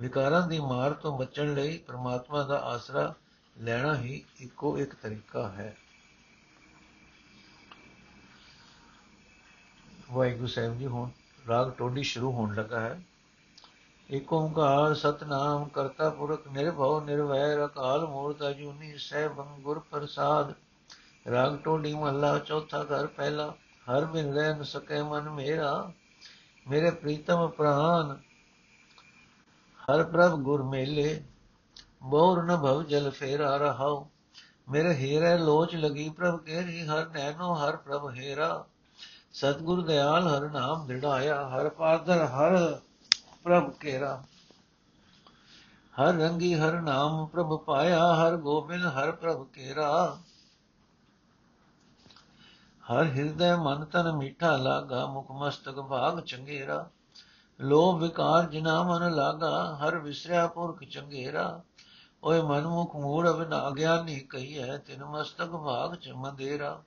[0.00, 3.14] ਵਿਕਾਰਾਂ ਦੀ ਮਾਰ ਤੋਂ ਬਚਣ ਲਈ ਪਰਮਾਤਮਾ ਦਾ ਆਸਰਾ
[3.58, 5.76] ਲੈਣਾ ਹੀ ਇੱਕੋ ਇੱਕ ਤਰੀਕਾ ਹੈ।
[10.10, 11.10] ਵਾਹਿਗੁਰੂ ਸਾਹਿਬ ਜੀ, ਹੁਣ
[11.48, 13.02] ਰਾਗ ਟੋਡੀ ਸ਼ੁਰੂ ਹੋਣ ਲੱਗਾ ਹੈ।
[14.10, 20.54] ਏਕ ਓੰਕਾਰ ਸਤਨਾਮ ਕਰਤਾ ਪੁਰਖ ਨਿਰਭਉ ਨਿਰਵੈਰ ਅਕਾਲ ਮੂਰਤ ਅਜੂਨੀ ਸਹਿਬੰ ਗੁਰ ਪ੍ਰਸਾਦ।
[21.26, 23.54] ਰਾਗ ਟੋਡੀ ਮਹਲਾ ਚੌਥਾ ਘਰ ਪਹਿਲਾ,
[23.90, 25.92] ਹਰ ਬਿਨ ਰਹਿ ਨ ਸਕੇ ਮਨ ਮੇਰਾ,
[26.68, 28.16] ਮੇਰੇ ਪ੍ਰੀਤਮ ਪ੍ਰਾਨ,
[29.80, 31.22] ਹਰ ਪ੍ਰਭ ਗੁਰ ਮੇਲੇ,
[32.02, 34.06] ਬੋਰ ਨ ਭਵ ਜਲ ਫੇਰਾ ਰਹਾਉ,
[34.68, 38.66] ਮੇਰੇ ਹੀਰੇ ਲੋਚ ਲਗੀ ਪ੍ਰਭ ਕੇਰੀ, ਹਰ ਨੈਨੋ ਹਰ ਪ੍ਰਭ ਹੀਰਾ,
[39.32, 42.80] ਸਤਗੁਰ ਦਿਆਲ ਹਰ ਨਾਮ ਦਿੜਾਇਆ, ਹਰ ਪਾਦਰ ਹਰ
[43.42, 44.22] ਪ੍ਰਭ ਕੇਰਾ,
[45.94, 50.18] ਹਰ ਰੰਗੀ ਹਰ ਨਾਮ ਪ੍ਰਭ ਪਾਇਆ, ਹਰ ਗੋਬਿੰਦ ਹਰ ਪ੍ਰਭ ਕੇਰਾ
[52.90, 56.90] ਹਰ ਹਿਰਦੈ ਮਨ ਤਨ ਮੀਠਾ ਲਾਗਾ, ਮੁਖ ਮਸਤਕ ਭਾਗ ਚੰਗੇਰਾ।
[57.60, 61.62] ਲੋਭ ਵਿਕਾਰ ਜਿਨਾ ਮਨ ਲਾਗਾ, ਹਰ ਵਿਸਰਿਆ ਪੁਰਖ ਚੰਗੇਰਾ।
[62.24, 66.82] ਓਏ ਮਨ ਮੁਖ ਮੂੜ ਅਵਨ ਅਗਿਆਨੀ ਕਹੀ ਹੈ ਤਿਨ ਮਸਤਕ ਭਾਗ ਚ ਮੰਦੇਰਾ।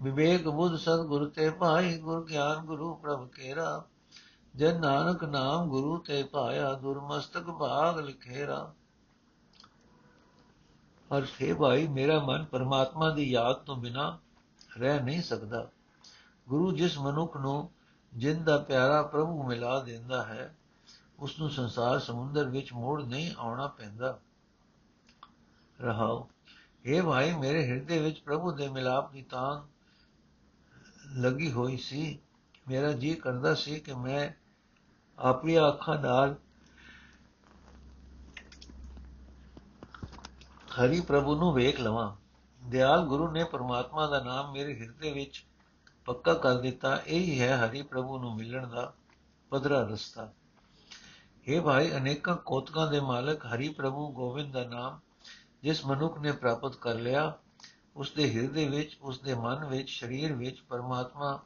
[0.00, 3.84] ਵਿਵੇਕ ਬੁੱਧ ਸਤ ਗੁਰ ਤੇ ਭਾਈ, ਗੁਰ ਗਿਆਨ ਗੁਰੂ ਪ੍ਰਭ ਕੇਰਾ।
[4.56, 8.72] ਜਨ ਨਾਨਕ ਨਾਮ ਗੁਰੂ ਤੇ ਪਾਇਆ ਦੁਰਮਸਤਕ ਭਾਗ ਲਿਖੇਰਾ।
[11.16, 14.18] ਹਰ ਥੇ ਭਾਈ, ਮੇਰਾ ਮਨ ਪਰਮਾਤਮਾ ਦੀ ਯਾਦ ਤੋਂ ਬਿਨਾ
[14.78, 15.68] ਰਹਿ ਨਹੀਂ ਸਕਦਾ।
[16.48, 17.70] ਗੁਰੂ ਜਿਸ ਮਨੁੱਖ ਨੂੰ
[18.14, 20.56] ਜਿੰਦ ਦਾ ਪਿਆਰਾ ਪ੍ਰਭੂ ਮਿਲਾ ਦਿੰਦਾ ਹੈ
[21.18, 24.18] ਉਸ ਨੂੰ ਸੰਸਾਰ ਸਮੁੰਦਰ ਵਿੱਚ ਮੋੜ ਨਹੀਂ ਆਉਣਾ ਪੈਂਦਾ।
[25.80, 26.28] ਰਹਾਓ
[26.84, 29.62] ਇਹ ਭਾਈ, ਮੇਰੇ ਹਿਰਦੇ ਵਿੱਚ ਪ੍ਰਭੂ ਦੇ ਮਿਲਾਪ ਦੀ ਤਾਂ
[31.16, 32.18] ਲੱਗੀ ਹੋਈ ਸੀ।
[32.68, 34.30] ਮੇਰਾ ਜੀ ਕਰਦਾ ਸੀ ਕਿ ਮੈਂ
[35.18, 36.36] ਆਪਣੀ ਅੱਖਾਂ ਨਾਲ
[40.84, 42.23] ਹਰੀ ਪ੍ਰਭੂ ਨੂੰ ਵੇਖ ਲਵਾਂ।
[42.66, 45.44] ਦਿਆਲ ਗੁਰੂ ਨੇ ਪਰਮਾਤਮਾ ਦਾ ਨਾਮ ਮੇਰੇ ਹਿਰਦੇ ਵਿੱਚ
[46.04, 48.94] ਪੱਕਾ ਕਰ ਦਿੱਤਾ। ਇਹ ਹੀ ਹੈ ਹਰੀ ਪ੍ਰਭੂ ਨੂੰ ਮਿਲਣ ਦਾ
[49.50, 50.32] ਪਧਰਾ ਰਸਤਾ।
[51.46, 55.00] ਇਹ ਭਾਈ, ਅਨੇਕਾਂ ਕੋਤਕਾਂ ਦੇ ਮਾਲਕ ਹਰੀ ਪ੍ਰਭੂ ਗੋਬਿੰਦ ਦਾ ਨਾਮ
[55.62, 57.38] ਜਿਸ ਮਨੁੱਖ ਨੇ ਪ੍ਰਾਪਤ ਕਰ ਲਿਆ,
[57.96, 61.42] ਉਸ ਦੇ ਹਿਰਦੇ ਵਿੱਚ, ਉਸ ਦੇ ਮਨ ਵਿੱਚ, ਸਰੀਰ ਵਿੱਚ ਪਰਮਾਤਮਾ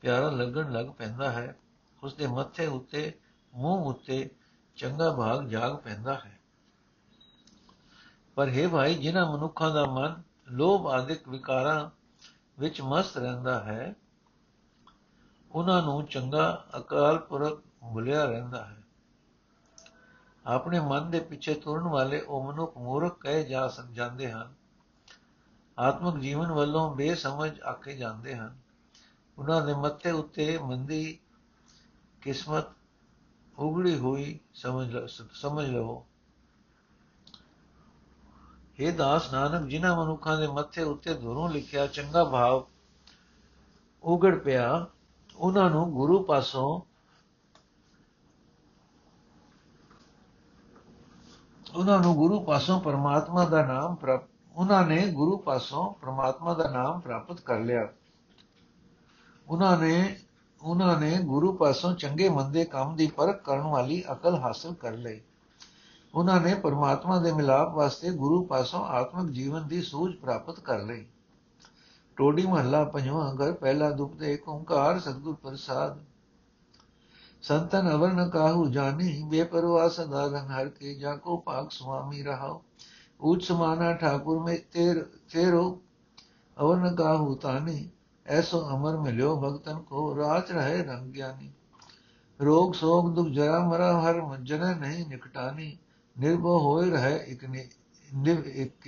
[0.00, 1.56] ਪਿਆਰਾ ਲੱਗਣ ਲੱਗ ਪੈਂਦਾ ਹੈ।
[2.02, 3.12] ਉਸ ਦੇ ਮੱਥੇ ਉੱਤੇ,
[3.54, 4.30] ਮੂੰਹ ਉੱਤੇ
[4.76, 6.40] ਚੰਗਾ ਭਾਗ ਜਾਗ ਪੈਂਦਾ ਹੈ।
[8.34, 11.90] ਪਰ ਹੈ ਭਾਈ, ਜਿਨ੍ਹਾਂ ਮਨੁੱਖਾਂ ਦਾ ਮਨ ਲੋਭ ਆਦਿਕ ਵਿਕਾਰਾਂ
[12.58, 13.94] ਵਿੱਚ ਮਸਤ ਰਹਿੰਦਾ ਹੈ,
[15.52, 18.76] ਉਹਨਾਂ ਨੂੰ ਚੰਗਾ ਅਕਾਲ ਪੁਰਖ ਭੁਲਿਆ ਰਹਿੰਦਾ ਹੈ।
[20.46, 24.54] ਆਪਣੇ ਮਨ ਦੇ ਪਿੱਛੇ ਤੁਰਨ ਵਾਲੇ ਉਹ ਮਨੁੱਖ ਮੂਰਖ ਕਹੇ ਜਾ ਸਕ, ਜਾਂਦੇ ਹਨ।
[25.78, 28.58] ਆਤਮਿਕ ਜੀਵਨ ਵੱਲੋਂ ਬੇਸਮਝ ਆਕੇ ਜਾਂਦੇ ਹਨ।
[29.38, 31.18] ਉਹਨਾਂ ਦੇ ਮੱਥੇ ਉੱਤੇ ਮੰਦੀ
[32.20, 32.64] ਕਿਸਮਤ
[33.58, 34.96] ਉਗੜੀ ਹੋਈ ਸਮਝ
[35.32, 36.06] ਸਮਝ ਲਵੋ।
[38.80, 42.66] ਇਹ ਦਾਸ ਨਾਨਕ, ਜਿਨ੍ਹਾਂ ਮਨੁੱਖਾਂ ਦੇ ਮੱਥੇ ਉੱਤੇ ਧੁਰੋਂ ਲਿਖਿਆ ਚੰਗਾ ਭਾਵ
[44.02, 44.86] ਉਗੜ ਪਿਆ,
[45.36, 46.80] ਉਹਨਾਂ ਨੂੰ ਗੁਰੂ ਪਾਸੋਂ
[51.74, 57.00] ਉਹਨਾਂ ਨੂੰ ਗੁਰੂ ਪਾਸੋਂ ਪਰਮਾਤਮਾ ਦਾ ਨਾਮ ਪ੍ਰਾਪਤ ਉਹਨਾਂ ਨੇ ਗੁਰੂ ਪਾਸੋਂ ਪਰਮਾਤਮਾ ਦਾ ਨਾਮ
[57.00, 57.88] ਪ੍ਰਾਪਤ ਕਰ ਲਿਆ।
[59.48, 60.18] ਉਹਨਾਂ ਨੇ
[60.62, 65.20] ਉਹਨਾਂ ਨੇ ਗੁਰੂ ਪਾਸੋਂ ਚੰਗੇ ਮੰਦੇ ਕੰਮ ਦੀ ਪਰਖ ਕਰਨ ਵਾਲੀ ਅਕਲ ਹਾਸਲ ਕਰ ਲਈ।
[66.14, 71.06] ਉਹਨਾਂ ਨੇ ਪਰਮਾਤਮਾ ਦੇ ਮਿਲਾਪ ਵਾਸਤੇ ਗੁਰੂ ਪਾਸੋਂ ਆਤਮਿਕ ਜੀਵਨ ਦੀ ਸੂਝ ਪ੍ਰਾਪਤ ਕਰ ਲਈ।
[72.16, 75.98] ਟੋਡੀ ਮਹੱਲਾ ਪੰਜਵਾਂ ਘਰ, ਪਹਿਲਾ ਦੁਪ ਦੇ ਓੰਕਾਰ, ਸਤਗੁਰ ਪ੍ਰਸਾਦ।
[77.42, 82.62] ਸੰਤਨ ਅਵਰ ਨ ਕਾਹੂ ਜਾਣੀ ਬੇਪਰਵਾਹ ਸਦਾ ਰੰਗ ਹਰ ਕੇ ਜਾ ਕੋ ਪਾਕ ਸੁਆਮੀ ਰਹਾਓ।
[83.20, 85.80] ਉੱਚ ਸਮਾਨਾ ਠਾਕੁਰ ਮੇ ਤੇਰ, ਤੇਰੋ
[86.60, 87.90] ਅਵਰ ਨ ਕਾਹੂ ਤਾਨੀ,
[88.26, 91.50] ਐਸੋ ਅਮਰ ਮਿਲਿਓ ਭਗਤਨ ਕੋ ਰਾਚ ਰਹੇ ਰੰਗ ਗਿਆਨੀ।
[92.40, 95.78] ਰੋਗ ਸੋਗ ਦੁਖ ਜਰਾ ਮਰਾ ਹਰ ਜਨ ਨਹੀਂ ਨਿਕਟਾਨੀ।
[96.18, 97.68] ਨਿਰਭਉ ਹੋਏ ਰਹੇ ਇਕ ਨੇ
[98.14, 98.86] ਨਿਵ ਇੱਕ,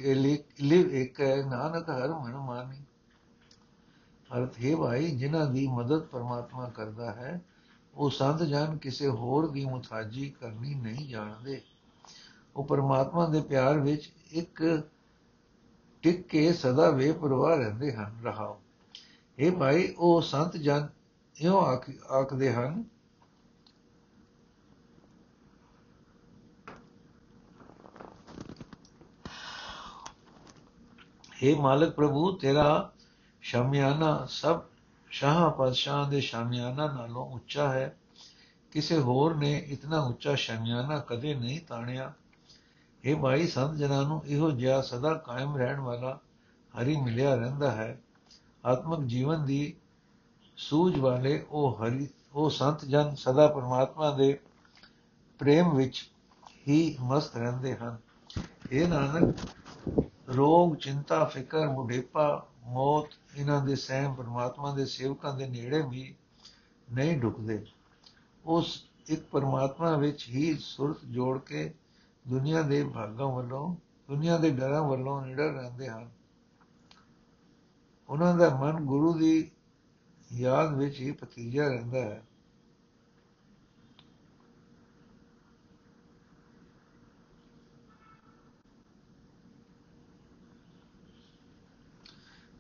[0.61, 2.83] ਲਿਵ ਇੱਕ ਨਾਨਕ ਹਰ ਮਨ ਮਾਨੀ।
[4.31, 7.41] ਅਰਥ ਹੈ ਭਾਈ, ਜਿਨ੍ਹਾਂ ਦੀ ਮਦਦ ਪਰਮਾਤਮਾ ਕਰਦਾ ਹੈ,
[7.95, 11.61] ਉਹ ਸੰਤ ਜਨ ਕਿਸੇ ਹੋਰ ਦੀ ਮੁਤਾਜੀ ਕਰਨੀ ਨਹੀਂ ਜਾਣਦੇ।
[12.57, 14.83] ਉਹ ਪਰਮਾਤਮਾ ਦੇ ਪਿਆਰ ਵਿੱਚ ਇੱਕ
[16.02, 18.61] ਟਿਕ ਕੇ ਸਦਾ ਬੇਪਰਵਾਹ ਰਹਿੰਦੇ ਹਨ, ਰਹਾਓ।
[19.38, 20.88] ਇਹ ਭਾਈ, ਉਹ ਸੰਤ ਜਨ
[21.37, 21.62] ਇਉਂ
[22.11, 22.85] ਆਖਦੇ ਹਨ
[31.43, 32.93] हे ਮਾਲਕ ਪ੍ਰਭੂ, ਤੇਰਾ
[33.41, 34.61] ਸ਼ਾਮਿਆਨਾ ਸਭ
[35.11, 37.97] ਸ਼ਾਹ ਪਾਤਸ਼ਾਹ ਦੇ ਸ਼ਾਮਿਆਨਾ ਨਾਲੋਂ ਉੱਚਾ ਹੈ।
[38.71, 42.13] ਕਿਸੇ ਹੋਰ ਨੇ ਇਤਨਾ ਉੱਚਾ ਸ਼ਾਮਿਆਨਾ ਕਦੇ ਨਹੀਂ ਤਾਣਿਆ।
[43.05, 46.21] ਇਹ ਭਾਈ, ਸੰਤ ਜਨਾਂ ਨੂੰ ਇਹੋ ਜਿਹਾ ਸਦਾ ਕਾਇਮ ਰਹਿਣ ਵਾਲਾ
[46.81, 48.01] ਹਰੀ ਮਿਲਿਆ ਰਹਿੰਦਾ ਹੈ।
[48.67, 49.77] ਆਤਮਿਕ ਜੀਵਨ ਦੀ
[50.57, 54.39] ਸੂਝ ਵਾਲੇ ਉਹ ਹਰੀ, ਉਹ ਸੰਤ ਜਨ ਸਦਾ ਪਰਮਾਤਮਾ ਦੇ
[55.39, 56.11] ਪ੍ਰੇਮ ਵਿੱਚ
[56.69, 57.97] ਹੀ ਮਸਤ ਰਹਿੰਦੇ ਹਨ।
[58.73, 59.37] ਇਹ ਨਾਨਕ
[60.37, 66.15] ਰੋਗ, ਚਿੰਤਾ, ਫਿਕਰ ਮੁਢੇਪਾ ਮੌਤ, ਇਹਨਾਂ ਦੇ ਸਹਿਮ ਪਰਮਾਤਮਾ ਦੇ ਸੇਵਕਾਂ ਦੇ ਨੇੜੇ ਵੀ
[66.93, 67.67] ਨਹੀਂ ਢੁਕਦੇ
[68.47, 71.75] ਉਸ ਇੱਕ ਪਰਮਾਤਮਾ ਵਿੱਚ ਹੀ ਸੁਰਤ ਜੋੜ ਕੇ
[72.29, 73.77] ਦੁਨੀਆ ਦੇ ਭਾਗਾਂ ਵੱਲੋਂ,
[74.11, 76.11] ਦੁਨੀਆ ਦੇ ਡਰਾਂ ਵੱਲੋਂ ਨਿਡਰ ਰਹਿੰਦੇ ਹਨ।
[78.09, 79.51] ਉਹਨਾਂ ਦਾ ਮਨ ਗੁਰੂ ਦੀ
[80.33, 82.23] ਯਾਦ ਵਿੱਚ ਹੀ ਪਤੀਜਾ ਰਹਿੰਦਾ ਹੈ।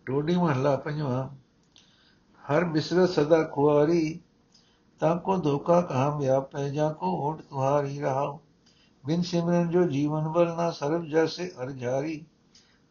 [0.06, 1.28] ਟੋਡੀ ਮਹੱਲਾ ਪੰਜਵਾਂ,
[2.44, 4.20] ਹਰ ਬਿਸਰਤ ਸਦਾ ਖੁਆਰੀ,
[5.00, 8.38] ਤਾਂ ਕੋ ਧੋਖਾ ਕਹਾ ਵਿਆਪੈ, ਜਾ ਕੋ ਓਟ ਤੁਹਾਰੀ ਰਹਾ
[9.04, 12.24] ਬਿਨ ਸਿਮਰਨ ਜੋ ਜੀਵਨ ਬਲ ਨਾ ਸਰਬ ਜੈਸੇ ਅਰ ਜਾਰੀ,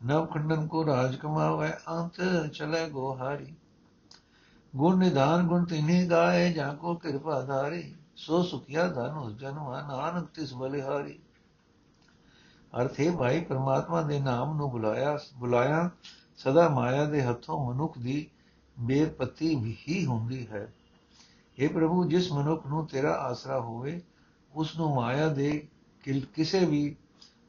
[0.02, 2.22] ਨਵ ਖੰਡਨ ਕੋ ਰਾਜ ਕਮਾਵੇ, ਅੰਤ
[2.54, 3.54] ਚਲੇ ਗੋ ਹਾਰੀ
[4.76, 10.30] ਗੁਣ ਨਿਧਾਨ ਗੁਣ ਤਿਨੀ ਗਾਏ, ਜਾ ਕੋ ਕਿਰਪਾ ਧਾਰੀ, ਸੋ ਸੁਖਿਆ ਧਨ ਉਸ ਜਨਮਾ, ਨਾਨਕ
[10.30, 11.20] ਤਿਸ ਬਲਿਹਾਰੀ।
[12.74, 15.90] ਅਰਥ ਹੈ ਭਾਈ ਪਰਮਾਤਮਾ ਦੇ ਨਾਮ ਨੂੰ ਬੁਲਾਇਆ ਬੁਲਾਇਆ
[16.44, 18.30] ਸਦਾ ਮਾਇਆ ਦੇ ਹੱਥੋਂ ਮਨੁੱਖ ਦੀ
[18.78, 20.74] ਬੇਪਤੀ ਹੀ ਹੁੰਦੀ ਹੈ।
[21.58, 24.02] اے ਪ੍ਰਭੂ, ਜਿਸ ਮਨੁੱਖ ਨੂੰ ਤੇਰਾ ਆਸਰਾ ਹੋਵੇ
[24.54, 25.68] ਉਸ ਨੂੰ ਮਾਇਆ ਦੇ
[26.36, 26.96] ਕਿਸੇ ਵੀ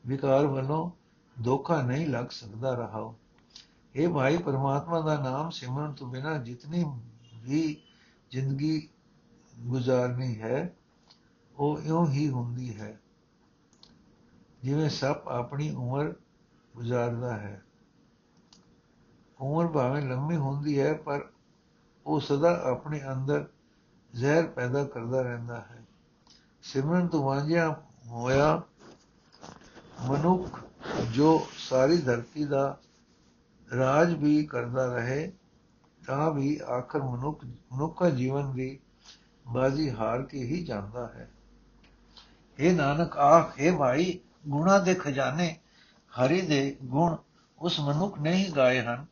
[0.06, 0.90] ਵਿਕਾਰ ਵੱਲੋਂ
[1.36, 3.12] ਧੋਖਾ ਨਹੀਂ ਲੱਗ ਸਕਦਾ ਰਹਾ
[3.94, 6.84] ਇਹ ਭਾਈ, ਪਰਮਾਤਮਾ ਦਾ ਨਾਮ ਸਿਮਰਨ ਤੋਂ ਬਿਨਾ ਜਿਤਨੀ
[7.36, 7.76] ਵੀ
[8.30, 8.88] ਜ਼ਿੰਦਗੀ
[9.60, 10.74] ਗੁਜ਼ਾਰਨੀ ਹੈ,
[11.56, 12.98] ਉਹ ਇਉਂ ਹੀ ਹੁੰਦੀ ਹੈ,
[14.62, 16.14] ਜਿਵੇਂ ਸੱਪ ਆਪਣੀ ਉਮਰ
[16.74, 17.62] ਗੁਜ਼ਾਰਦਾ ਹੈ।
[19.42, 21.28] ਉਮਰ ਭਾਵੇਂ ਲੰਮੀ ਹੁੰਦੀ ਹੈ, ਪਰ
[22.06, 23.46] ਉਹ ਸਦਾ ਆਪਣੇ ਅੰਦਰ
[24.14, 25.82] ਜ਼ਹਿਰ ਪੈਦਾ ਕਰਦਾ ਰਹਿੰਦਾ ਹੈ।
[26.62, 28.62] ਸਿਮਰਨ ਤੋਂ ਵਾਂਝਿਆ ਹੋਇਆ
[30.08, 30.60] ਮਨੁੱਖ
[31.12, 32.78] ਜੋ ਸਾਰੀ ਧਰਤੀ ਦਾ
[33.76, 35.32] ਰਾਜ ਵੀ ਕਰਦਾ ਰਹੇ,
[36.06, 38.78] ਤਾਂ ਵੀ ਆਖਰ ਮਨੁੱਖ, ਮਨੁੱਖਾ ਜੀਵਨ ਦੀ
[39.48, 41.30] ਬਾਜ਼ੀ ਹਾਰ ਕੇ ਹੀ ਜਾਂਦਾ ਹੈ।
[42.58, 45.58] ਇਹ ਨਾਨਕ ਆਖ, ਹੈ ਭਾਈ, ਗੁਣਾ ਦੇ ਖਜ਼ਾਨੇ
[46.12, 47.16] ਹਰੀ ਦੇ ਗੁਣ
[47.58, 49.06] ਉਸ ਮਨੁੱਖ ਨੇ ਹੀ ਗਾਏ ਹਨ।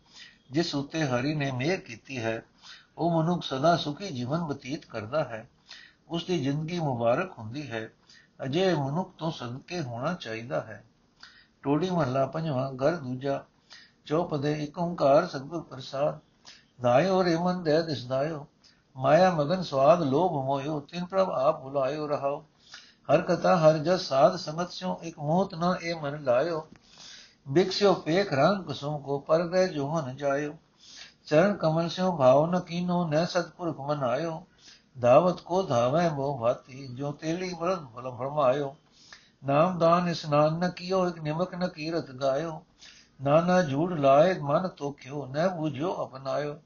[0.50, 2.42] ਜਿਸ ਉੱਤੇ ਹਰੀ ਨੇ ਮਿਹਰ ਕੀਤੀ ਹੈ,
[2.98, 5.48] ਉਹ ਮਨੁੱਖ ਸਦਾ ਸੁਖੀ ਜੀਵਨ ਬਤੀਤ ਕਰਦਾ ਹੈ।
[6.08, 7.90] ਉਸ ਦੀ ਜ਼ਿੰਦਗੀ ਮੁਬਾਰਕ ਹੁੰਦੀ ਹੈ।
[8.44, 10.84] ਅਜੇ ਮਨੁੱਖ ਤੋਂ ਸਦਕੇ ਹੋਣਾ ਚਾਹੀਦਾ ਹੈ।
[11.62, 13.44] ਟੋੜੀ ਮਹੱਲਾ ਪੰਜਵਾਂ, ਘਰ ਦੂਜਾ,
[14.06, 16.18] ਚੌਪਦੇ ਇੱਕ ਓੰਕਾਰ ਸਤਿਗੁਰ ਪ੍ਰਸਾਦ।
[16.80, 18.46] ਦਾਇਓ ਰੇਮਨ ਮਨ ਦੇ ਦਿਸਦਾਇਓ
[18.96, 22.44] ਮਾਇਆ ਮਗਨ ਸਵਾਦ ਲੋਭ ਮੋਇਓ, ਤਿਨ ਪ੍ਰਭ ਆਪ ਬੁਲਾਇਓ ਰਹਾਓ।
[23.12, 26.68] ਹਰ ਕਥਾ ਹਰ ਜਸ ਸਾਧ ਸੰਗਤ ਸਿਓ ਇੱਕ ਮੋਤ ਨਾ ਇਹ ਮਨ ਲਾਇਓ।
[27.46, 30.56] ਬਿਕਸਿਓ ਪੇਖ ਰੰਗ ਕੁਸੁਮ ਕੋ ਪਰ ਗਏ ਜੋਹਨ ਜਾਇਓ।
[31.26, 34.42] ਚਰਨ ਕਮਲ ਸਿਓ ਭਾਵ ਨ ਕੀਨੋ ਨ ਸਤਪੁਰਖ ਮਨ ਆਇਓ
[34.98, 38.74] ਦਾਵਤ ਕੋ ਧਾਵੇ ਮੋ ਭਾਤੀ, ਜੋ ਤੇਲੀ ਬਲਦ ਫਲ ਫਰਮਾਇਓ।
[39.44, 42.62] ਨਾਮ ਦਾਨ ਇਸਨਾਨ ਨ ਕੀਓ, ਇਕ ਨਿਮਕ ਨ ਕੀਰਤ ਗਾਇਓ।
[43.20, 46.56] ਨਾਨਾ ਝੂੜ ਲਾਏ ਮਨ ਤੋਖਿਓ ਨ ਬੁਝਿਓ ਅਪਨਾਇਓ।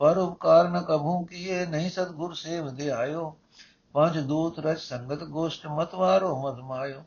[0.00, 3.36] ਪਰ ਉਪਕਾਰ ਨ ਕਭੂ ਕੀਏ, ਨਹੀਂ ਸਤਗੁਰ ਸੇਵ ਦੇ ਆਇਓ
[3.94, 7.02] ਪੰਜ ਦੂਤ ਰਚ ਸੰਗਤ ਗੋਸ਼ਟ, ਮਤਵਾਰੋ ਮਦ ਮਾਇਓ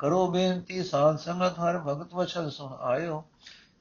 [0.00, 3.22] ਕਰੋ ਬੇਨਤੀ, ਸਾਧ ਸੰਗਤ ਹਰ ਭਗਤ ਵਚਨ ਸੁਣ ਆਇਓ।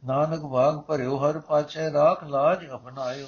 [0.06, 3.28] ਨਾਨਕ ਭਾਗ ਭਰਿਓ, ਹਰ ਪਾਛੈ ਰਾਖ ਲਾਜ ਅਪਨਾਇਓ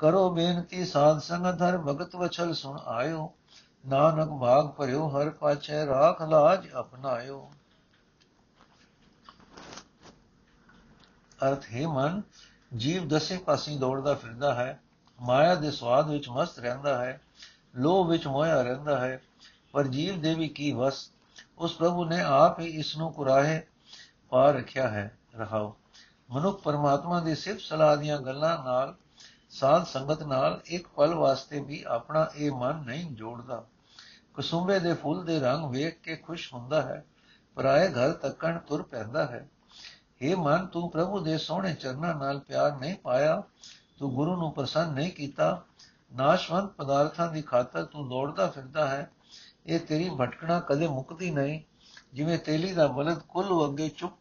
[0.00, 3.32] ਕਰੋ ਬੇਨਤੀ, ਸਾਧ ਸੰਗਤ ਹਰ ਭਗਤ ਵਚਨ ਸੁਣ ਆਇਓ।
[3.88, 7.50] ਨਾਨਕ ਭਾਗ ਭਰਿਓ, ਹਰ ਪਾਛੈ ਰਾਖ ਲਾਜ ਅਪਨਾਇਓ
[11.38, 12.22] ਅਰਥ, ਹੈ ਮਨ,
[12.76, 14.80] ਜੀਵ ਦਸੇ ਪਾਸੇ ਦੌੜਦਾ ਫਿਰਦਾ ਹੈ।
[15.18, 17.20] ਮਾਇਆ ਦੇ ਸਵਾਦ ਵਿੱਚ ਮਸਤ ਰਹਿੰਦਾ ਹੈ।
[17.76, 19.20] ਲੋਭ ਵਿੱਚ ਮੋਇਆ ਰਹਿੰਦਾ ਹੈ।
[19.72, 21.10] ਪਰ ਜੀਵ ਦੇ ਵੀ ਕੀ ਵਸ
[21.60, 23.62] ਉਸ ਪ੍ਰਭੂ ਨੇ ਆਪ ਹੀ ਇਸ ਨੂੰ ਕੁਰਾਹੇ
[24.28, 25.76] ਪਾ ਰੱਖਿਆ ਹੈ, ਰਹਾਓ।
[26.30, 28.94] ਮਨੁੱਖ ਪਰਮਾਤਮਾ ਦੀ ਸਿਫਤ ਸਲਾਹ ਦੀਆਂ ਗੱਲਾਂ ਨਾਲ,
[29.50, 33.64] ਸਾਧ ਸੰਗਤ ਨਾਲ ਇੱਕ ਪਲ ਵਾਸਤੇ ਵੀ ਆਪਣਾ ਇਹ ਮਨ ਨਹੀਂ ਜੋੜਦਾ।
[34.34, 37.04] ਕਸੂੰਬੇ ਦੇ ਫੁੱਲ ਦੇ ਰੰਗ ਵੇਖ ਕੇ ਖੁਸ਼ ਹੁੰਦਾ ਹੈ,
[37.54, 39.48] ਪਰਾਏ ਘਰ ਤੱਕਣ ਤੁਰ ਪੈਂਦਾ ਹੈ।
[40.20, 43.42] ਇਹ ਮਨ, ਤੂੰ ਪ੍ਰਭੂ ਦੇ ਸੋਹਣੇ ਚਰਨਾਂ ਨਾਲ ਪਿਆਰ ਨਹੀਂ ਪਾਇਆ,
[43.98, 45.62] ਤੂੰ ਗੁਰੂ ਨੂੰ ਪ੍ਰਸੰਨ ਨਹੀਂ ਕੀਤਾ।
[46.16, 49.10] ਨਾਸ਼ਵੰਤ ਪਦਾਰਥਾਂ ਦੀ ਖਾਤਰ ਤੂੰ ਦੌੜਦਾ ਫਿਰਦਾ ਹੈ
[49.66, 51.60] ਇਹ ਤੇਰੀ ਭਟਕਣਾ ਕਦੇ ਮੁੱਕਦੀ ਨਹੀਂ।
[52.12, 54.14] ਜਿਵੇਂ ਤੇਲੀ ਦਾ ਬਲਦ ਕੁੱਲ ਅੱਗੇ ਚੁੱਕ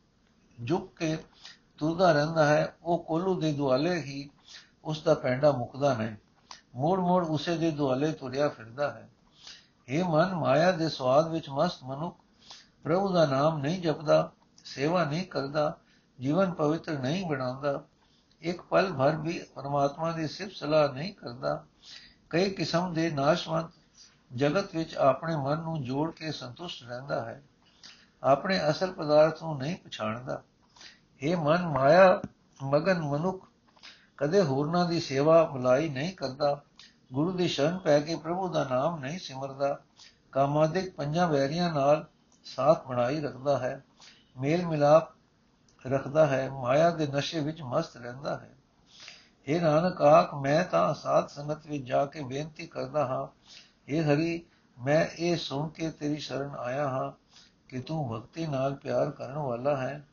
[0.67, 1.17] ਝੁੱਕ ਕੇ
[1.77, 4.29] ਤੁਰਦਾ ਰਹਿੰਦਾ ਹੈ, ਉਹ ਕੋਲੂ ਦੇ ਦੁਆਲੇ ਹੀ
[4.85, 6.15] ਉਸ ਦਾ ਪੈਂਡਾ ਮੁੱਕਦਾ ਨਹੀਂ।
[6.75, 9.09] ਮੋੜ ਮੋੜ ਉਸੇ ਦੇ ਦੁਆਲੇ ਤੁਰਿਆ ਫਿਰਦਾ ਹੈ।
[9.87, 12.17] ਇਹ ਮਨ, ਮਾਇਆ ਦੇ ਸਵਾਦ ਵਿੱਚ ਮਸਤ ਮਨੁੱਖ,
[12.83, 14.31] ਪ੍ਰਭੂ ਦਾ ਨਾਮ ਨਹੀਂ ਜਪਦਾ,
[14.65, 15.77] ਸੇਵਾ ਨਹੀਂ ਕਰਦਾ,
[16.19, 17.83] ਜੀਵਨ ਪਵਿੱਤਰ ਨਹੀਂ ਬਣਾਉਂਦਾ।
[18.41, 21.65] ਇੱਕ ਪਲ ਭਰ ਵੀ ਪਰਮਾਤਮਾ ਦੀ ਸਿਫਤ ਸਲਾਹ ਨਹੀਂ ਕਰਦਾ।
[22.29, 23.71] ਕਈ ਕਿਸਮ ਦੇ ਨਾਸ਼ਵੰਤ
[24.35, 27.43] ਜਗਤ ਵਿੱਚ ਆਪਣੇ ਮਨ ਨੂੰ ਜੋੜ ਕੇ ਸੰਤੁਸ਼ਟ ਰਹਿੰਦਾ ਹੈ।
[28.23, 30.43] ਆਪਣੇ ਅਸਲ ਪਦਾਰਥ ਨੂੰ ਨਹੀਂ ਪਛਾਣਦਾ।
[31.21, 32.21] ਇਹ ਮਨ ਮਾਇਆ,
[32.63, 33.45] ਮਗਨ ਮਨੁੱਖ
[34.17, 36.61] ਕਦੇ ਹੋਰਨਾਂ ਦੀ ਸੇਵਾ ਬੁਲਾਈ ਨਹੀਂ ਕਰਦਾ।
[37.13, 39.79] ਗੁਰੂ ਦੀ ਸ਼ਰਨ ਪੈ ਕੇ ਪ੍ਰਭੂ ਦਾ ਨਾਮ ਨਹੀਂ ਸਿਮਰਦਾ।
[40.31, 42.07] ਕਾਮਾਦਿਕ ਪੰਜਾਂ ਵੈਰੀਆਂ ਨਾਲ
[42.43, 43.83] ਸਾਥ ਬਣਾਈ ਰੱਖਦਾ ਹੈ।
[44.39, 45.03] ਮੇਲ ਮਿਲਾਪ
[45.87, 48.55] ਰੱਖਦਾ ਹੈ। ਮਾਇਆ ਦੇ ਨਸ਼ੇ ਵਿੱਚ ਮਸਤ ਰਹਿੰਦਾ ਹੈ।
[49.47, 53.27] ਇਹ ਨਾਨਕ, ਆਖ ਮੈਂ ਤਾਂ ਸਾਧ ਸੰਗਤ ਵਿੱਚ ਜਾ ਕੇ ਬੇਨਤੀ ਕਰਦਾ ਹਾਂ
[53.89, 54.43] ਇਹ ਹਰੀ,
[54.77, 57.11] ਮੈਂ ਇਹ ਸੁਣ ਕੇ ਤੇਰੀ ਸ਼ਰਨ ਆਇਆ ਹਾਂ
[57.67, 60.05] ਕਿ ਤੂੰ ਭਗਤੀ ਨਾਲ ਪਿਆਰ ਕਰਨ ਵਾਲਾ ਹੈ।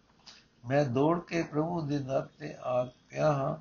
[0.69, 3.57] ਮੈਂ ਦੌੜ ਕੇ ਪ੍ਰਭੂ ਦੇ ਦਰ ਤੇ ਆ ਪਿਆ ਹਾਂ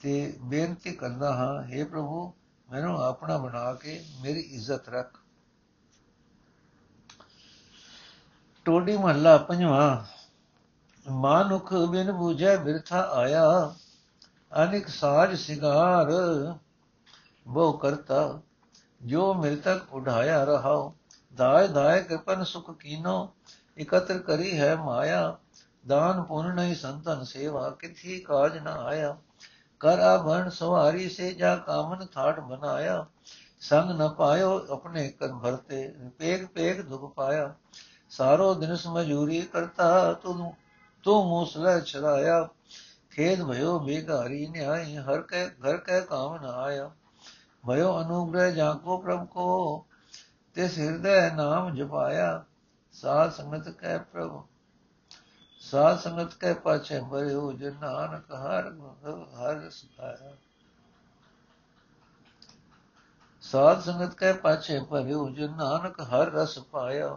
[0.00, 2.32] ਤੇ ਬੇਨਤੀ ਕਰਦਾ ਹਾਂ हे ਪ੍ਰਭੂ,
[2.70, 5.18] ਮੈਨੂੰ ਆਪਣਾ ਬਣਾ ਕੇ ਮੇਰੀ ਇੱਜ਼ਤ ਰੱਖ।
[8.64, 10.04] ਟੋਡੀ ਮਹੱਲਾ ਪੰਜਵਾਂ,
[11.10, 13.74] ਮਾਨੁਖ ਬਿਨ ਬੂਝੈ ਬਿਰਥਾ ਆਇਆ,
[14.64, 16.12] ਅਨਿਕ ਸਾਜ ਸਿਗਾਰ
[17.46, 18.40] ਬਹੁ ਕਰਤਾ।
[19.02, 20.92] ਜੋ ਮਿਲਤਕ ਉਢਾਇਆ ਰਹਾਉ
[21.34, 23.32] ਦਾਇ ਦਾਇ ਕਿਰਪਨ ਸੁਖ ਕੀਨੋ,
[23.76, 25.38] ਇਕਤਰ ਕਰੀ ਹੈ ਮਾਇਆ,
[25.86, 29.16] ਦਾਨ ਪੁੰਨ ਨਹੀਂ ਸੰਤਨ ਸੇਵਾ, ਕਿਥੀ ਕਾਜ ਨ ਆਇਆ।
[29.80, 33.06] ਕਰ ਆਭਣ ਸਵਾਰੀ ਸੇ ਜਾ ਕਾਮਨ ਥਾਟ ਬਨਾਇਆ
[33.60, 37.54] ਸੰਗ ਨ ਪਾਇਓ ਆਪਣੇ ਕਰ ਭਰਤੇ, ਪੇਗ ਪੇਗ ਦੁਖ ਪਾਇਆ।
[38.10, 40.54] ਸਾਰੋ ਦਿਨ ਸਮਜੂਰੀ ਕਰਤਾ ਤੂੰ
[41.02, 42.48] ਤੂੰ ਮੂਸਲੇ ਛਰਾਇਆ
[43.10, 46.90] ਖੇਦ ਭਇਓ ਬੇਗਾਰੀ ਨਿਆਈ, ਹਰ ਕੈ, ਘਰ ਕੈ ਕਾਮ ਨ ਆਇਆ।
[47.68, 49.84] ਭਇਓ ਅਨੁਗ੍ਰਹ ਜਾ ਕੋ ਪ੍ਰਭ ਕੋ,
[50.56, 52.44] ਤੇ ਹਿਰਦੈ ਨਾਮ ਜਪਾਇਆ।
[52.92, 54.42] ਸਾਧ ਸੰਗਤ ਕੈ ਪ੍ਰਭ,
[55.60, 58.72] ਸਾਧ ਸੰਗਤ ਕੈ ਪਾਛੇ ਭਇਓ ਜਨ ਨਾਨਕ ਹਰ
[59.36, 60.36] ਹਰ ਸਿਖਾਇਆ
[63.42, 67.16] ਸਾਧ ਸੰਗਤ ਕੈ ਪਾਛੇ ਭਇਓ ਜਨ ਨਾਨਕ ਹਰ ਰਸ ਪਾਇਆ।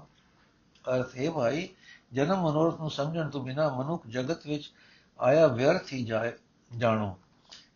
[0.85, 1.67] ਅਰਥ ਹੈ ਭਾਈ,
[2.13, 4.71] ਜਨਮ ਮਨੋਰਥ ਨੂੰ ਸਮਝਣ ਤੋਂ ਬਿਨਾ ਮਨੁੱਖ ਜਗਤ ਵਿੱਚ
[5.19, 6.31] ਆਇਆ ਵਿਅਰਥ ਹੀ ਜਾਏ,
[6.77, 7.17] ਜਾਣੋ।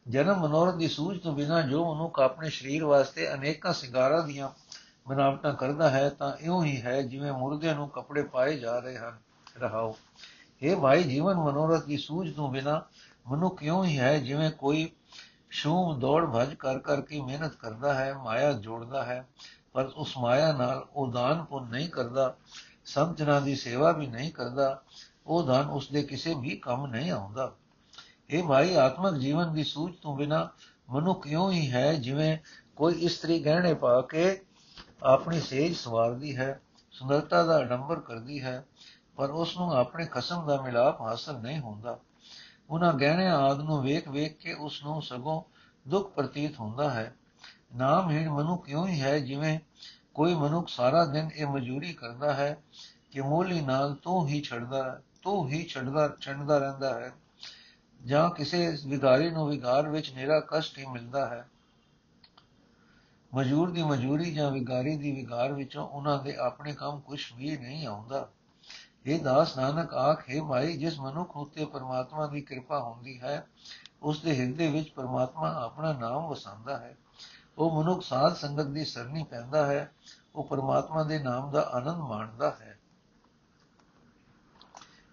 [0.10, 4.50] ਜਨਮ ਮਨੋਰਥ ਦੀ ਸੂਝ ਤੋਂ ਬਿਨਾ ਜੋ ਮਨੁੱਖ ਆਪਣੇ ਸਰੀਰ ਵਾਸਤੇ ਅਨੇਕਾਂ ਸਿੰਗਾਰਾਂ ਦੀਆਂ
[5.08, 9.18] ਬਨਾਵਟਾਂ ਕਰਦਾ ਹੈ, ਤਾਂ ਇਉਂ ਹੀ ਹੈ ਜਿਵੇਂ ਮੁਰਦਿਆਂ ਨੂੰ ਕੱਪੜੇ ਪਾਏ ਜਾ ਰਹੇ ਹਨ।
[9.58, 9.96] ਰਹਾਓ।
[10.62, 12.86] ਇਹ ਭਾਈ, ਜੀਵਨ ਮਨੋਰਥ ਦੀ ਸੂਝ ਤੋਂ ਬਿਨਾ
[13.28, 14.92] ਮਨੁੱਖ ਇਉਂ ਹੀ ਹੈ ਜਿਵੇਂ ਕੋਈ
[15.50, 19.28] ਸ਼ੂਮ ਦੌੜ, ਭਜ ਕਰ ਕਰ ਕੇ ਮਿਹਨਤ ਕਰਦਾ ਹੈ, ਮਾਇਆ ਜੋੜਦਾ ਹੈ,
[19.74, 22.36] ਪਰ ਉਸ ਮਾਇਆ ਨਾਲ ਉਹ ਦਾਨ ਪੁੰਨ ਨਹੀਂ ਕਰਦਾ
[22.86, 24.82] ਸੰਤਨਾਂ ਦੀ ਸੇਵਾ ਵੀ ਨਹੀਂ ਕਰਦਾ,
[25.28, 27.54] ਉਹ ਦਾਨ ਉਸ ਦੇ ਕਿਸੇ ਵੀ ਕੰਮ ਨਹੀਂ ਆਉਂਦਾ।
[28.30, 30.50] ਇਹ ਭਾਈ ਆਤਮਿਕ ਜੀਵਨ ਦੀ ਸੂਝ ਤੋਂ ਬਿਨਾ
[30.90, 32.38] ਮਨੁੱਖ ਇਉਂ ਹੀ ਹੈ ਜਿਵੇਂ
[32.76, 34.42] ਕੋਈ ਇਸਤਰੀ ਗਹਿਣੇ ਪਾ ਕੇ
[35.04, 36.62] ਆਪਣੀ ਸੇਜ ਸਵਾਰਦੀ ਹੈ,
[36.92, 38.66] ਸੁੰਦਰਤਾ ਦਾ ਅਡੰਬਰ ਕਰਦੀ ਹੈ,
[39.16, 42.00] ਪਰ ਉਸ ਨੂੰ ਆਪਣੇ ਖਸਮ ਦਾ ਮਿਲਾਪ ਹਾਸਲ ਨਹੀਂ ਹੁੰਦਾ।
[42.70, 45.42] ਉਹਨਾਂ ਗਹਿਣੇ ਆਦ ਨੂੰ ਵੇਖ ਵੇਖ ਕੇ ਉਸ ਨੂੰ ਸਗੋਂ
[45.90, 47.16] ਦੁੱਖ ਪ੍ਰਤੀਤ ਹੁੰਦਾ ਹੈ।
[47.76, 49.60] ਨਾਮਹੀਣ ਮਨੁੱਖ ਇਉਂ ਹੀ ਹੈ ਜਿਵੇਂ
[50.14, 52.58] ਕੋਈ ਮਨੁੱਖ ਸਾਰਾ ਦਿਨ ਇਹ ਮਜ਼ਦੂਰੀ ਕਰਦਾ ਹੈ
[53.12, 57.12] ਕਿ ਮੋਲੀ ਨਾਲ ਤੂੰ ਹੀ ਛੱਡਦਾ, ਤੂੰ ਹੀ ਛੱਡਦਾ ਛੱਡਦਾ ਰਹਿੰਦਾ ਹੈ।
[58.06, 61.50] ਜਾਂ ਕਿਸੇ ਵਿਗਾਰੀ ਨੂੰ ਵਿਗਾਰ ਵਿੱਚ ਨਿਹਰਾ ਕਸ਼ਟ ਹੀ ਮਿਲਦਾ ਹੈ।
[63.36, 67.88] ਮਜ਼ਦੂਰ ਦੀ ਮਜ਼ਦੂਰੀ ਜਾਂ ਵਿਗਾਰੀ ਦੀ ਵਿਗਾਰ ਵਿੱਚੋਂ ਉਹਨਾਂ ਦੇ ਆਪਣੇ ਕੰਮ ਕੁਝ ਵੀ ਨਹੀਂ
[67.88, 68.30] ਆਉਂਦਾ।
[69.06, 73.48] ਇਹ ਦਾਸ ਨਾਨਕ, ਆਖੇ ਭਾਈ ਜਿਸ ਮਨੁੱਖ ਉਤੇ ਪਰਮਾਤਮਾ ਦੀ ਕਿਰਪਾ ਹੁੰਦੀ ਹੈ,
[74.04, 76.98] ਉਸ ਦੇ ਹਿਰਦੇ ਵਿੱਚ ਪਰਮਾਤਮਾ ਆਪਣਾ ਨਾਮ ਵਸਾਉਂਦਾ ਹੈ।
[77.58, 79.92] ਉਹ ਮਨੁੱਖ ਸਾਧ ਸੰਗਤ ਦੀ ਸਰਨੀ ਪੈਂਦਾ ਹੈ,
[80.36, 82.80] ਉਹ ਪਰਮਾਤਮਾ ਦੇ ਨਾਮ ਦਾ ਆਨੰਦ ਮਾਣਦਾ ਹੈ।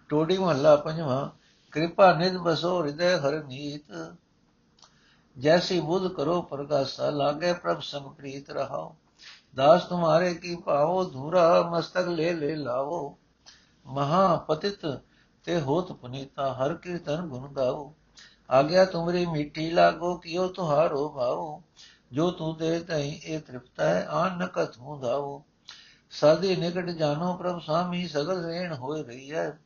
[0.09, 1.42] ਟੋੜੀ ਮਹੱਲਾ ਪੰਜਵਾਂ
[1.73, 3.93] ਕਿਰਪਾ ਨਿਧ ਬਸੋ ਹਿਰਦੈ ਹਰ ਨੀਤ
[5.37, 8.95] ਜੈਸੀ ਬੁੱਧ ਕਰੋ ਪ੍ਰਕਾਸ਼ਾ ਲਾਗੇ ਪ੍ਰਭ ਸੰਗ ਪ੍ਰੀਤ ਰਹਾਓ
[9.55, 13.19] ਦਾਸ ਤੁਮਾਰੇ ਕੀ ਪਾਵੋ ਧੂਰਾ ਮਸਤਕ ਲੈ ਲੈ ਲਾਵੋ।
[13.87, 14.87] ਮਹਾ ਪਤਿਤ
[15.45, 17.95] ਤੇ ਹੋਤ ਪੁਨੀਤਾ, ਹਰ ਕੀਰਤਨ ਗੁਣ ਗਾਓ
[18.51, 21.63] ਆਗਿਆ ਤੁਮਰੀ ਮਿੱਟੀ ਲਾਗੋ ਕਿਉ ਤੁਹਾਰੋ ਭਾਓ
[22.13, 25.43] ਜੋ ਤੂੰ ਦੇ ਤਈ ਇਹ ਤ੍ਰਿਪਤਾ ਹੈ, ਆਨ ਨ ਕਥੂ ਦਾਓ
[26.11, 29.59] ਸਾਧੇ ਨਿਕਟ ਜਾਨੋ ਪ੍ਰਭ, ਸਾਮੀ ਸਗਲ ਰੇਣ ਹੋਏ ਰਹੀ ਹੈ।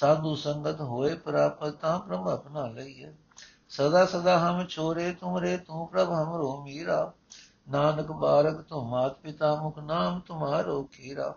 [0.00, 3.14] ਸਾਧੂ ਸੰਗਤ ਹੋਏ ਪ੍ਰਾਪਤ ਤਾਂ ਪ੍ਰਭ ਆਪਣਾ ਲਈਏ।
[3.68, 7.12] ਸਦਾ ਸਦਾ ਹਮ ਛੋਰੇ ਤੁਮਰੇ, ਤੂੰ ਪ੍ਰਭ ਹਮਰੋ ਮੀਰਾ।
[7.68, 11.34] ਨਾਨਕ ਬਾਰਕ ਤੂੰ ਮਾਤ ਪਿਤਾ ਮੁਖ ਨਾਮ ਤੁਮਾਰੋ ਖੀਰਾ।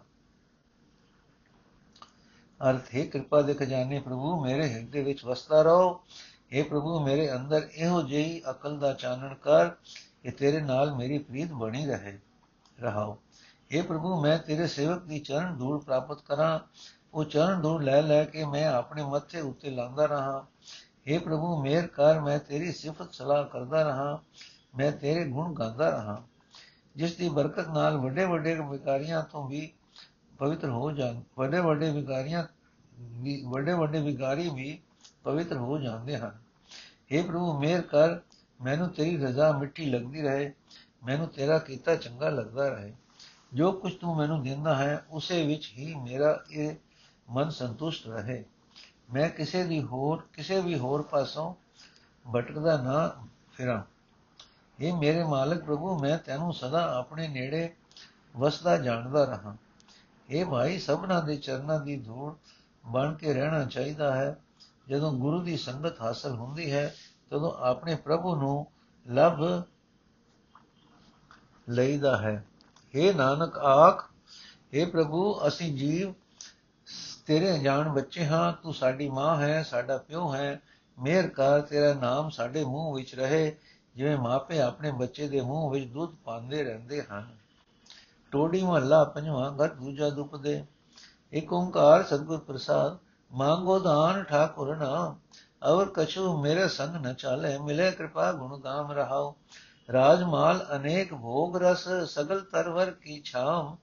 [2.69, 6.01] ਅਰਥ, ਹੈ ਕਿਰਪਾ ਦੇ ਖਜ਼ਾਨੇ ਪ੍ਰਭੂ, ਮੇਰੇ ਹਿਰਦੇ ਵਿੱਚ ਵਸਦਾ ਰਹੋ।
[6.57, 9.69] हे ਪ੍ਰਭੂ, ਮੇਰੇ ਅੰਦਰ ਇਹੋ ਜਿਹੀ ਅਕਲ ਦਾ ਚਾਨਣ ਕਰ
[10.23, 12.19] ਕਿ ਤੇਰੇ ਨਾਲ ਮੇਰੀ ਪ੍ਰੀਤ ਬਣੀ ਰਹੇ,
[12.81, 13.17] ਰਹਾਓ।
[13.71, 16.59] हे ਪ੍ਰਭੂ, ਮੈਂ ਤੇਰੇ ਸੇਵਕ ਦੀ ਚਰਨ ਧੂੜ ਪ੍ਰਾਪਤ ਕਰਾਂ।
[17.13, 20.45] ਉਹ ਚਰਨ ਧੂੜ ਲੈ ਲੈ ਕੇ ਮੈਂ ਆਪਣੇ ਮੱਥੇ ਉੱਤੇ ਲਾਂਦਾ ਰਹਾ।
[21.11, 24.21] हे ਪ੍ਰਭੂ, ਮੇਰ ਕਰ, ਮੈਂ ਤੇਰੀ ਸਿਫਤ ਸਲਾਹ ਕਰਦਾ ਰਹਾ,
[24.77, 26.23] ਮੈਂ ਤੇਰੇ ਗੁਣ ਗਾਉਂਦਾ ਰਹਾ।
[26.95, 29.73] ਜਿਸ ਦੀ ਬਰਕਤ ਨਾਲ ਵੱਡੇ ਵੱਡੇ ਵਿਕਾਰੀਆਂ ਤੋਂ ਵੀ
[30.39, 32.43] ਪਵਿੱਤਰ ਹੋ ਜਾਣ ਵੱਡੇ ਵੱਡੇ ਵਿਕਾਰੀਆਂ
[32.99, 34.79] ਵੀ ਵੱਡੇ ਵੱਡੇ ਵਿਕਾਰੀ ਵੀ
[35.23, 36.39] ਪਵਿੱਤਰ ਹੋ ਜਾਂਦੇ ਹਨ।
[37.13, 38.19] हे ਪ੍ਰਭੂ, ਮੇਰ ਕਰ,
[38.61, 40.53] ਮੈਨੂੰ ਤੇਰੀ ਰਜ਼ਾ ਮਿੱਠੀ ਲੱਗਦੀ ਰਹੇ,
[41.05, 42.93] ਮੈਨੂੰ ਤੇਰਾ ਕੀਤਾ ਚੰਗਾ ਲੱਗਦਾ ਰਹੇ।
[43.53, 46.75] ਜੋ ਕੁਝ ਤੂੰ ਮੈਨੂੰ ਦਿੰਦਾ ਹੈ, ਉਸੇ ਵਿੱਚ ਹੀ ਮੇਰਾ ਇਹ
[47.29, 48.45] ਮਨ ਸੰਤੁਸ਼ਟ ਰਹੇ।
[49.13, 51.55] ਮੈਂ ਕਿਸੇ ਦੀ ਹੋਰ, ਕਿਸੇ ਵੀ ਹੋਰ ਪਾਸੋਂ
[52.35, 53.83] ਭਟਕਦਾ ਨਾ ਫਿਰਾਂ।
[54.79, 57.75] ਇਹ ਮੇਰੇ ਮਾਲਕ ਪ੍ਰਭੂ, ਮੈਂ ਤੈਨੂੰ ਸਦਾ ਆਪਣੇ ਨੇੜੇ
[58.37, 59.55] ਵਸਦਾ ਜਾਣਦਾ ਰਹਾ।
[60.29, 62.33] ਇਹ ਭਾਈ, ਸਭਨਾ ਦੇ ਚਰਨਾਂ ਦੀ ਧੂੜ
[62.85, 64.41] ਬਣ ਕੇ ਰਹਿਣਾ ਚਾਹੀਦਾ ਹੈ।
[64.89, 66.95] ਜਦੋਂ ਗੁਰੂ ਦੀ ਸੰਗਤ ਹਾਸਲ ਹੁੰਦੀ ਹੈ,
[67.29, 68.67] ਤਦੋਂ ਆਪਣੇ ਪ੍ਰਭੂ ਨੂੰ
[69.09, 69.63] ਲਭ
[71.69, 72.45] ਲਈਦਾ ਹੈ।
[72.95, 74.11] हे ਨਾਨਕ ਆਖ
[74.75, 76.13] हे ਪ੍ਰਭੂ, ਅਸੀਂ ਜੀਵ
[77.27, 80.61] ਤੇਰੇ ਜਾਣ ਬੱਚੇ ਹਾਂ, ਤੂੰ ਸਾਡੀ ਮਾਂ ਹੈ, ਸਾਡਾ ਪਿਓ ਹੈ।
[80.99, 83.57] ਮਿਹਰ ਕਰ, ਤੇਰਾ ਨਾਮ ਸਾਡੇ ਮੂੰਹ ਵਿੱਚ ਰਹੇ।
[83.95, 87.37] ਜਿਵੇਂ ਮਾਪੇ ਆਪਣੇ ਬੱਚੇ ਦੇ ਮੂੰਹ ਵਿੱਚ ਦੁੱਧ ਪਾਉਂਦੇ ਰਹਿੰਦੇ ਹਨ।
[88.31, 90.65] ਟੋੜੀ ਮਹੱਲਾ ਪੰਜਵਾਂ, ਘਰ ਦੂਜਾ ਦੁਪਦੇ
[91.33, 92.97] ਇੱਕ ਓੰਕਾਰ ਸਤਿਗੁਰ ਪ੍ਰਸਾਦ,
[93.31, 95.15] ਮੰਗੋ ਦਾਨ ਠਾਕੁਰ ਨਾਮ,
[95.67, 99.35] ਅਵਰ ਕਛੂ ਮੇਰੇ ਸੰਗ ਨ ਚਾਲੇ, ਮਿਲੇ ਕਿਰਪਾ ਗੁਣ ਗਾਮ ਰਹਾਓ
[99.91, 103.75] ਰਾਜਮਾਲ ਅਨੇਕ ਭੋਗ ਰਸ, ਸਗਲ ਤਰਵਰ ਕੀ ਛਾਮ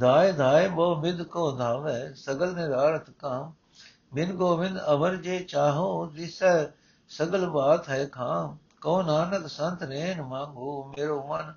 [0.00, 3.52] ਧਾਇ ਧਾਇ ਬੋ ਵਿਦ ਕੋ ਧਾਵੇ ਸਗਲ ਨਿਰਾਰਥ ਕਾਮ।
[4.14, 6.66] ਬਿਨ ਗੋਵਿੰਦ ਅਵਰ ਜੇ ਚਾਹੋ, ਦਿਸੈ
[7.08, 11.54] ਸਗਲ ਬਾਤ ਹੈ ਖਾਮ। ਕੋ ਨਾਨਕ ਸੰਤ ਰੇਨ ਮੰਗੋ, ਮੇਰੋ ਮਨ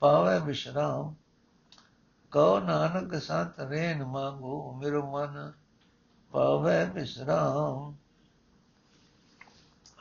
[0.00, 1.14] ਪਾਵੇ ਵਿਸ਼ਰਾਮ
[2.32, 5.52] ਕੋ ਨਾਨਕ ਸੰਤ ਰੇਨ ਮੰਗੋ, ਮੇਰੋ ਮਨ
[6.32, 7.94] ਪਾਵੇ ਵਿਸ਼ਰਾਮ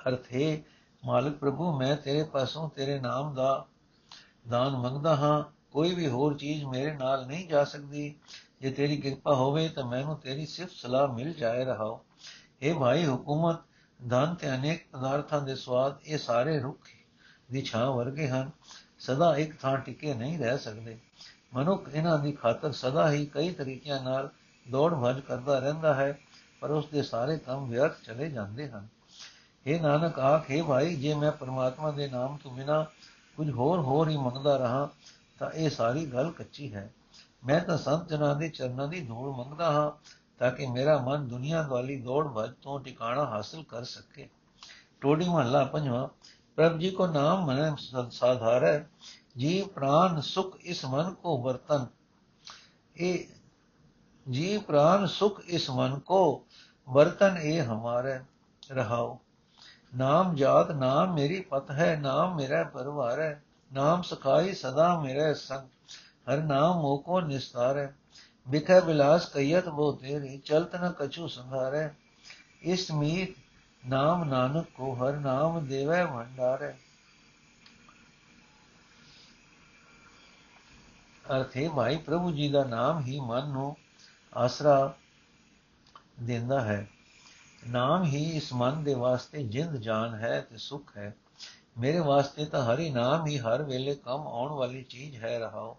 [0.08, 0.58] ਅਰਥ ਹੈ,
[1.06, 3.66] ਮਾਲਕ ਪ੍ਰਭੂ, ਮੈਂ ਤੇਰੇ ਪਾਸੋਂ ਤੇਰੇ ਨਾਮ ਦਾ
[4.50, 8.16] ਦਾਨ ਮੰਗਦਾ ਹਾਂ। ਕੋਈ ਵੀ ਹੋਰ ਚੀਜ਼ ਮੇਰੇ ਨਾਲ ਨਹੀਂ ਜਾ ਸਕਦੀ।
[8.62, 12.00] ਜੇ ਤੇਰੀ ਕਿਰਪਾ ਹੋਵੇ ਤਾਂ ਮੈਨੂੰ ਤੇਰੀ ਸਿਫਤ ਸਲਾਹ ਮਿਲ ਜਾਏ ਰਹਾਓ।
[12.62, 13.56] ਇਹ ਭਾਈ ਹਕੂਮਤ,
[14.10, 16.80] ਧਨ ਤੇ ਅਨੇਕ ਪਦਾਰਥਾਂ ਦੇ ਸਵਾਦ ਇਹ ਸਾਰੇ ਰੁੱਖ
[17.52, 18.52] ਦੀ ਛਾਂ ਵਰਗੇ ਹਨ।
[19.00, 20.98] ਸਦਾ ਇੱਕ ਥਾਂ ਟਿਕੇ ਨਹੀਂ ਰਹਿ ਸਕਦੇ।
[21.54, 24.30] ਮਨੁੱਖ ਇਹਨਾਂ ਦੀ ਖਾਤਰ ਸਦਾ ਹੀ ਕਈ ਤਰੀਕਿਆਂ ਨਾਲ
[24.72, 26.20] ਦੌੜ ਭੱਜ ਕਰਦਾ ਰਹਿੰਦਾ ਹੈ,
[26.60, 28.88] ਪਰ ਉਸ ਦੇ ਸਾਰੇ ਕੰਮ ਵਿਅਰਥ ਚਲੇ ਜਾਂਦੇ ਹਨ।
[29.66, 32.86] ਇਹ ਨਾਨਕ ਆਖੇ ਭਾਈ, ਜੇ ਮੈਂ ਪਰਮਾਤਮਾ ਦੇ ਨਾਮ ਤੋਂ ਬਿਨਾ
[33.38, 34.90] ਕੁਝ ਹੋਰ ਹੋਰ ਹੀ ਮੰਗਦਾ ਰਹਾ
[35.40, 36.94] ਤਾਂ ਇਹ ਸਾਰੀ ਗੱਲ ਕੱਚੀ ਹੈ।
[37.46, 39.92] ਮੈਂ ਤਾਂ ਸੰਤ ਜਨਾਂ ਦੇ ਚਰਨਾਂ ਦੀ ਧੂੜ ਮੰਗਦਾ ਹਾਂ
[40.40, 44.30] ਤਾਂ ਕਿ ਮੇਰਾ ਮਨ ਦੁਨੀਆ ਵਾਲੀ ਦੌੜ ਭੱਜ ਤੋਂ ਟਿਕਾਣਾ ਹਾਸਲ ਕਰ ਸਕੇ।
[45.02, 46.08] ਟੋੜੀ ਮਹੱਲਾ ਪੰਜਵਾਂ,
[46.56, 47.76] ਪ੍ਰਭ ਜੀ ਕੋ ਨਾਮ ਮਨ
[48.12, 48.84] ਸਾਧਾਰੈ
[49.38, 51.86] ਜੀ ਪ੍ਰਾਨ ਸੁਖ ਇਸ ਮਨ ਕੋ ਵਰਤਨ।
[52.96, 53.28] ਇਹ
[54.32, 56.46] ਜੀ ਪ੍ਰਾਨ ਸੁਖ ਇਸ ਮਨ ਕੋ
[56.90, 58.20] ਵਰਤਨ ਇਹ ਹਮਾਰੇ,
[58.72, 59.20] ਰਹਾਓ।
[59.96, 63.44] ਨਾਮ ਜਾਤ, ਨਾਮ ਮੇਰੀ ਪਤ ਹੈ, ਨਾਮ ਮੇਰਾ ਪਰਵਾਰ ਹੈ।
[63.76, 65.68] ਨਾਮ ਸਖਾਈ ਸਦਾ ਮੇਰੇ ਸੰਗ,
[66.30, 67.88] ਹਰ ਨਾਮ ਮੋਕੋ ਨਿਸਤਾਰੈ
[68.50, 71.90] ਵਿਖੇ ਬਿਲਾਸ ਕਈਤ ਬੋ ਤੇਰੀ, ਚਲਤ ਨ ਕਛੂ ਸੰਘਾਰੈ,
[72.62, 73.30] ਇਸ ਮੀਤ
[73.88, 76.74] ਨਾਮ ਨਾਨਕ ਕੋ ਹਰ ਨਾਮ ਦੇਵੈ ਭੰਡਾਰੈ।
[81.38, 83.78] ਅਰਥੇ ਭਾਈ ਪ੍ਰਭੂ ਜੀ ਦਾ ਨਾਮ ਹੀ ਮਨ ਨੂੰ
[84.38, 84.94] ਆਸਰਾ
[86.20, 86.88] ਦਿੰਦਾ ਹੈ।
[87.68, 91.16] ਨਾਮ ਹੀ ਇਸ ਮਨ ਦੇ ਵਾਸਤੇ ਜਿੰਦ ਜਾਨ ਹੈ ਤੇ ਸੁਖ ਹੈ।
[91.78, 95.78] ਮੇਰੇ ਵਾਸਤੇ ਤਾਂ ਹਰੀ ਨਾਮ ਹੀ ਹਰ ਵੇਲੇ ਕੰਮ ਆਉਣ ਵਾਲੀ ਚੀਜ਼ ਹੈ ਰਹਾਓ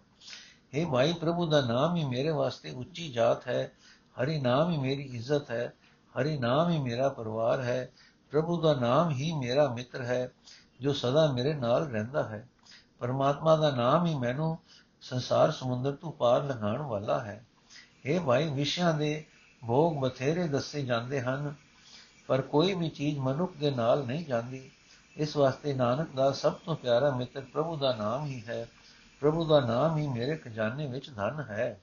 [0.75, 3.71] हे ਭਾਈ ਪ੍ਰਭੂ, ਦਾ ਨਾਮ ਹੀ ਮੇਰੇ ਵਾਸਤੇ ਉੱਚੀ ਜਾਤ ਹੈ।
[4.23, 5.73] ਹਰੀ ਨਾਮ ਹੀ ਮੇਰੀ ਇੱਜ਼ਤ ਹੈ।
[6.21, 7.89] ਹਰੀ ਨਾਮ ਹੀ ਮੇਰਾ ਪਰਿਵਾਰ ਹੈ।
[8.31, 10.31] ਪ੍ਰਭੂ, ਦਾ ਨਾਮ ਹੀ ਮੇਰਾ ਮਿੱਤਰ ਹੈ,
[10.81, 12.47] ਜੋ ਸਦਾ ਮੇਰੇ ਨਾਲ ਰਹਿੰਦਾ ਹੈ।
[12.99, 14.57] ਪਰਮਾਤਮਾ, ਦਾ ਨਾਮ ਹੀ ਮੈਨੂੰ
[15.01, 17.45] ਸੰਸਾਰ ਸਮੁੰਦਰ ਤੋਂ ਪਾਰ ਲੰਘਾਉਣ ਵਾਲਾ ਹੈ।
[18.05, 19.25] ਇਹ ਭਾਈ, ਵਿਸ਼ਿਆਂ ਦੇ
[19.67, 21.55] ਭੋਗ ਬਥੇਰੇ ਦੱਸੇ ਜਾਂਦੇ ਹਨ,
[22.27, 24.71] ਪਰ ਕੋਈ ਵੀ ਚੀਜ਼ ਮਨੁੱਖ ਦੇ ਨਾਲ ਨਹੀਂ ਜਾਂਦੀ।
[25.17, 28.69] ਇਸ ਵਾਸਤੇ ਨਾਨਕ ਦਾ ਸਭ ਤੋਂ ਪਿਆਰਾ ਮਿੱਤਰ ਪ੍ਰਭੂ ਦਾ ਨਾਮ ਹੀ ਹੈ।
[29.19, 31.81] ਪ੍ਰਭੂ ਦਾ ਨਾਮ ਹੀ ਮੇਰੇ ਖਜ਼ਾਨੇ ਵਿੱਚ ਧਨ ਹੈ।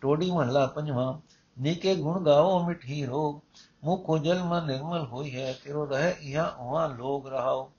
[0.00, 1.18] ਟੋੜੀ ਮਹਲਾ ਪੰਜਵਾਂ,
[1.60, 3.40] ਨੀਕੇ ਗੁਣ ਗਾਓ ਮਿਠੀ ਰੋਗ,
[3.84, 7.72] ਮੁਖ ਜਲ ਮਨ ਨਿਰਮਲ ਹੋਈ ਹੈ ਤਿਰੋ ਰਹਿ ਇਹਾਂ ਉਹਾਂ ਲੋਗ ਰਹਾਓ।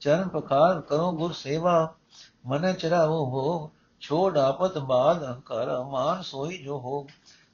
[0.00, 1.94] ਚਰਨ ਪਖਾਰ ਕਰੋ ਗੁਰ ਸੇਵਾ,
[2.46, 3.70] ਮਨ ਚਰਾਵੋ ਹੋ
[4.00, 7.06] ਛੋੜ ਆਪਤ ਬਾਦ ਅਹੰਕਾਰ ਮਾਨ ਸੋਈ ਜੋ ਹੋ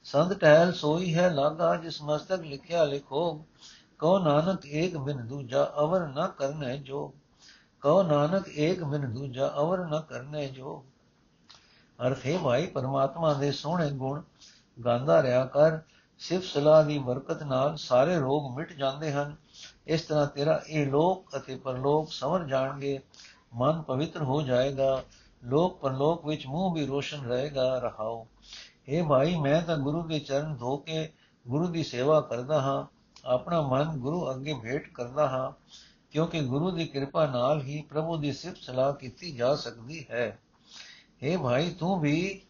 [0.03, 3.45] ਸੰਤ ਟਹਿਲ ਸੋਈ ਹੈ ਲਾਗਾ, ਜਿਸ ਮਸਤਕ ਲਿਖਿਆ ਲਿਖੋ
[3.99, 7.13] ਕਉ ਨਾਨਕ ਏਕ ਬਿਨ ਦੂਜਾ ਅਵਰ ਨ ਕਰਨੇ ਜੋ।
[7.81, 10.85] ਕਉ ਨਾਨਕ ਏਕ ਬਿਨ ਦੂਜਾ ਅਵਰ ਨ ਕਰਨੇ ਜੋ।
[12.07, 14.21] ਅਰਥ ਹੈ ਭਾਈ, ਪਰਮਾਤਮਾ ਦੇ ਸੋਹਣੇ ਗੁਣ
[14.85, 15.79] ਗਾਉਂਦਾ ਰਿਹਾ ਕਰ
[16.19, 19.35] ਸਿਫ ਸਲਾਹ ਦੀ ਬਰਕਤ ਨਾਲ ਸਾਰੇ ਰੋਗ ਮਿਟ ਜਾਂਦੇ ਹਨ।
[19.87, 22.99] ਇਸ ਤਰ੍ਹਾਂ ਤੇਰਾ ਇਹ ਲੋਕ ਅਤੇ ਪਰਲੋਕ ਸਮਰ ਜਾਣਗੇ,
[23.53, 25.03] ਮਨ ਪਵਿੱਤਰ ਹੋ ਜਾਏਗਾ,
[25.45, 28.27] ਲੋਕ ਪਰਲੋਕ ਵਿੱਚ ਮੂੰਹ ਵੀ ਰੋਸ਼ਨ ਰਹੇਗਾ, ਰਹਾਓ।
[28.87, 31.13] ਇਹ ਭਾਈ, ਮੈਂ ਤਾਂ ਗੁਰੂ ਦੇ ਚਰਨ ਧੋ ਕੇ
[31.47, 32.96] ਗੁਰੂ ਦੀ ਸੇਵਾ ਕਰਦਾ ਹਾਂ।
[33.27, 35.51] ਆਪਣਾ ਮਨ ਗੁਰੂ ਅੱਗੇ ਭੇਟ ਕਰਦਾ ਹਾਂ,
[36.11, 40.39] ਕਿਉਂਕਿ ਗੁਰੂ ਦੀ ਕਿਰਪਾ ਨਾਲ ਹੀ ਪ੍ਰਭੂ ਦੀ ਸਿਫਤ ਸਲਾਹ ਕੀਤੀ ਜਾ ਸਕਦੀ ਹੈ।
[41.23, 42.41] اے ਭਾਈ, ਤੂੰ ਵੀ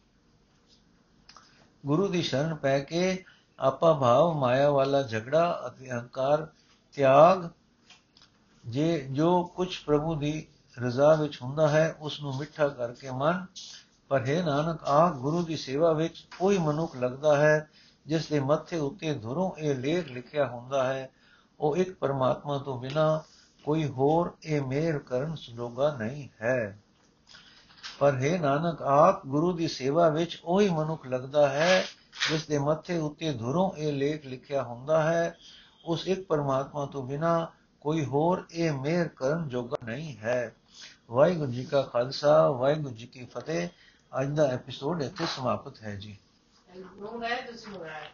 [1.85, 3.23] ਗੁਰੂ ਦੀ ਸ਼ਰਨ ਪੈ ਕੇ
[3.59, 6.47] ਆਪਾ ਭਾਵ ਮਾਇਆ ਵਾਲਾ ਝਗੜਾ ਅਤੇ ਅਹੰਕਾਰ
[6.93, 7.49] ਤਿਆਗ,
[8.65, 10.47] ਜੇ ਜੋ ਕੁਝ ਪ੍ਰਭੂ ਦੀ
[10.81, 13.45] ਰਜ਼ਾ ਵਿੱਚ ਹੁੰਦਾ ਹੈ ਉਸ ਨੂੰ ਮਿੱਠਾ ਕਰਕੇ ਮਨ।
[14.09, 17.69] ਪਰ ਹੈ ਨਾਨਕ ਆ ਗੁਰੂ ਦੀ ਸੇਵਾ ਵਿੱਚ ਕੋਈ ਮਨੁੱਖ ਲੱਗਦਾ ਹੈ
[18.07, 21.09] ਜਿਸ ਦੇ ਮੱਥੇ ਉੱਤੇ ਧੁਰੋਂ ਇਹ ਲੇਖ ਲਿਖਿਆ ਹੁੰਦਾ ਹੈ,
[21.59, 23.23] ਉਹ ਇੱਕ ਪਰਮਾਤਮਾ ਤੋਂ ਬਿਨਾ
[23.63, 26.79] ਕੋਈ ਹੋਰ ਇਹ ਮੇਰ ਕਰਨ ਸੁਲੋਗਾ ਨਹੀਂ ਹੈ।
[27.99, 31.85] ਪਰ ਹੈ ਨਾਨਕ, ਆਪ ਗੁਰੂ ਦੀ ਸੇਵਾ ਵਿੱਚ ਉਹੀ ਮਨੁੱਖ ਲੱਗਦਾ ਹੈ,
[32.31, 35.37] ਜਿਸ ਦੇ ਮੱਥੇ ਉੱਤੇ ਧੁਰੋਂ ਇਹ ਲੇਖ ਲਿਖਿਆ ਹੁੰਦਾ ਹੈ,
[35.85, 40.55] ਉਸ ਇੱਕ ਪਰਮਾਤਮਾ ਤੋਂ ਬਿਨਾ ਕੋਈ ਹੋਰ ਇਹ ਮੇਰ ਕਰਨ ਜੋਗਾ ਨਹੀਂ ਹੈ।
[41.09, 43.67] ਵਾਹਿਗੁਰੂ ਜੀ ਕਾ ਖਾਲਸਾ, ਵਾਹਿਗੁਰੂ ਜੀ ਕੀ ਫਤਿਹ।
[44.21, 46.17] ਅੱਜ ਦਾ ਐਪੀਸੋਡ ਇੱਥੇ ਸਮਾਪਤ ਹੈ ਜੀ।
[46.99, 48.11] 弄来就吃来。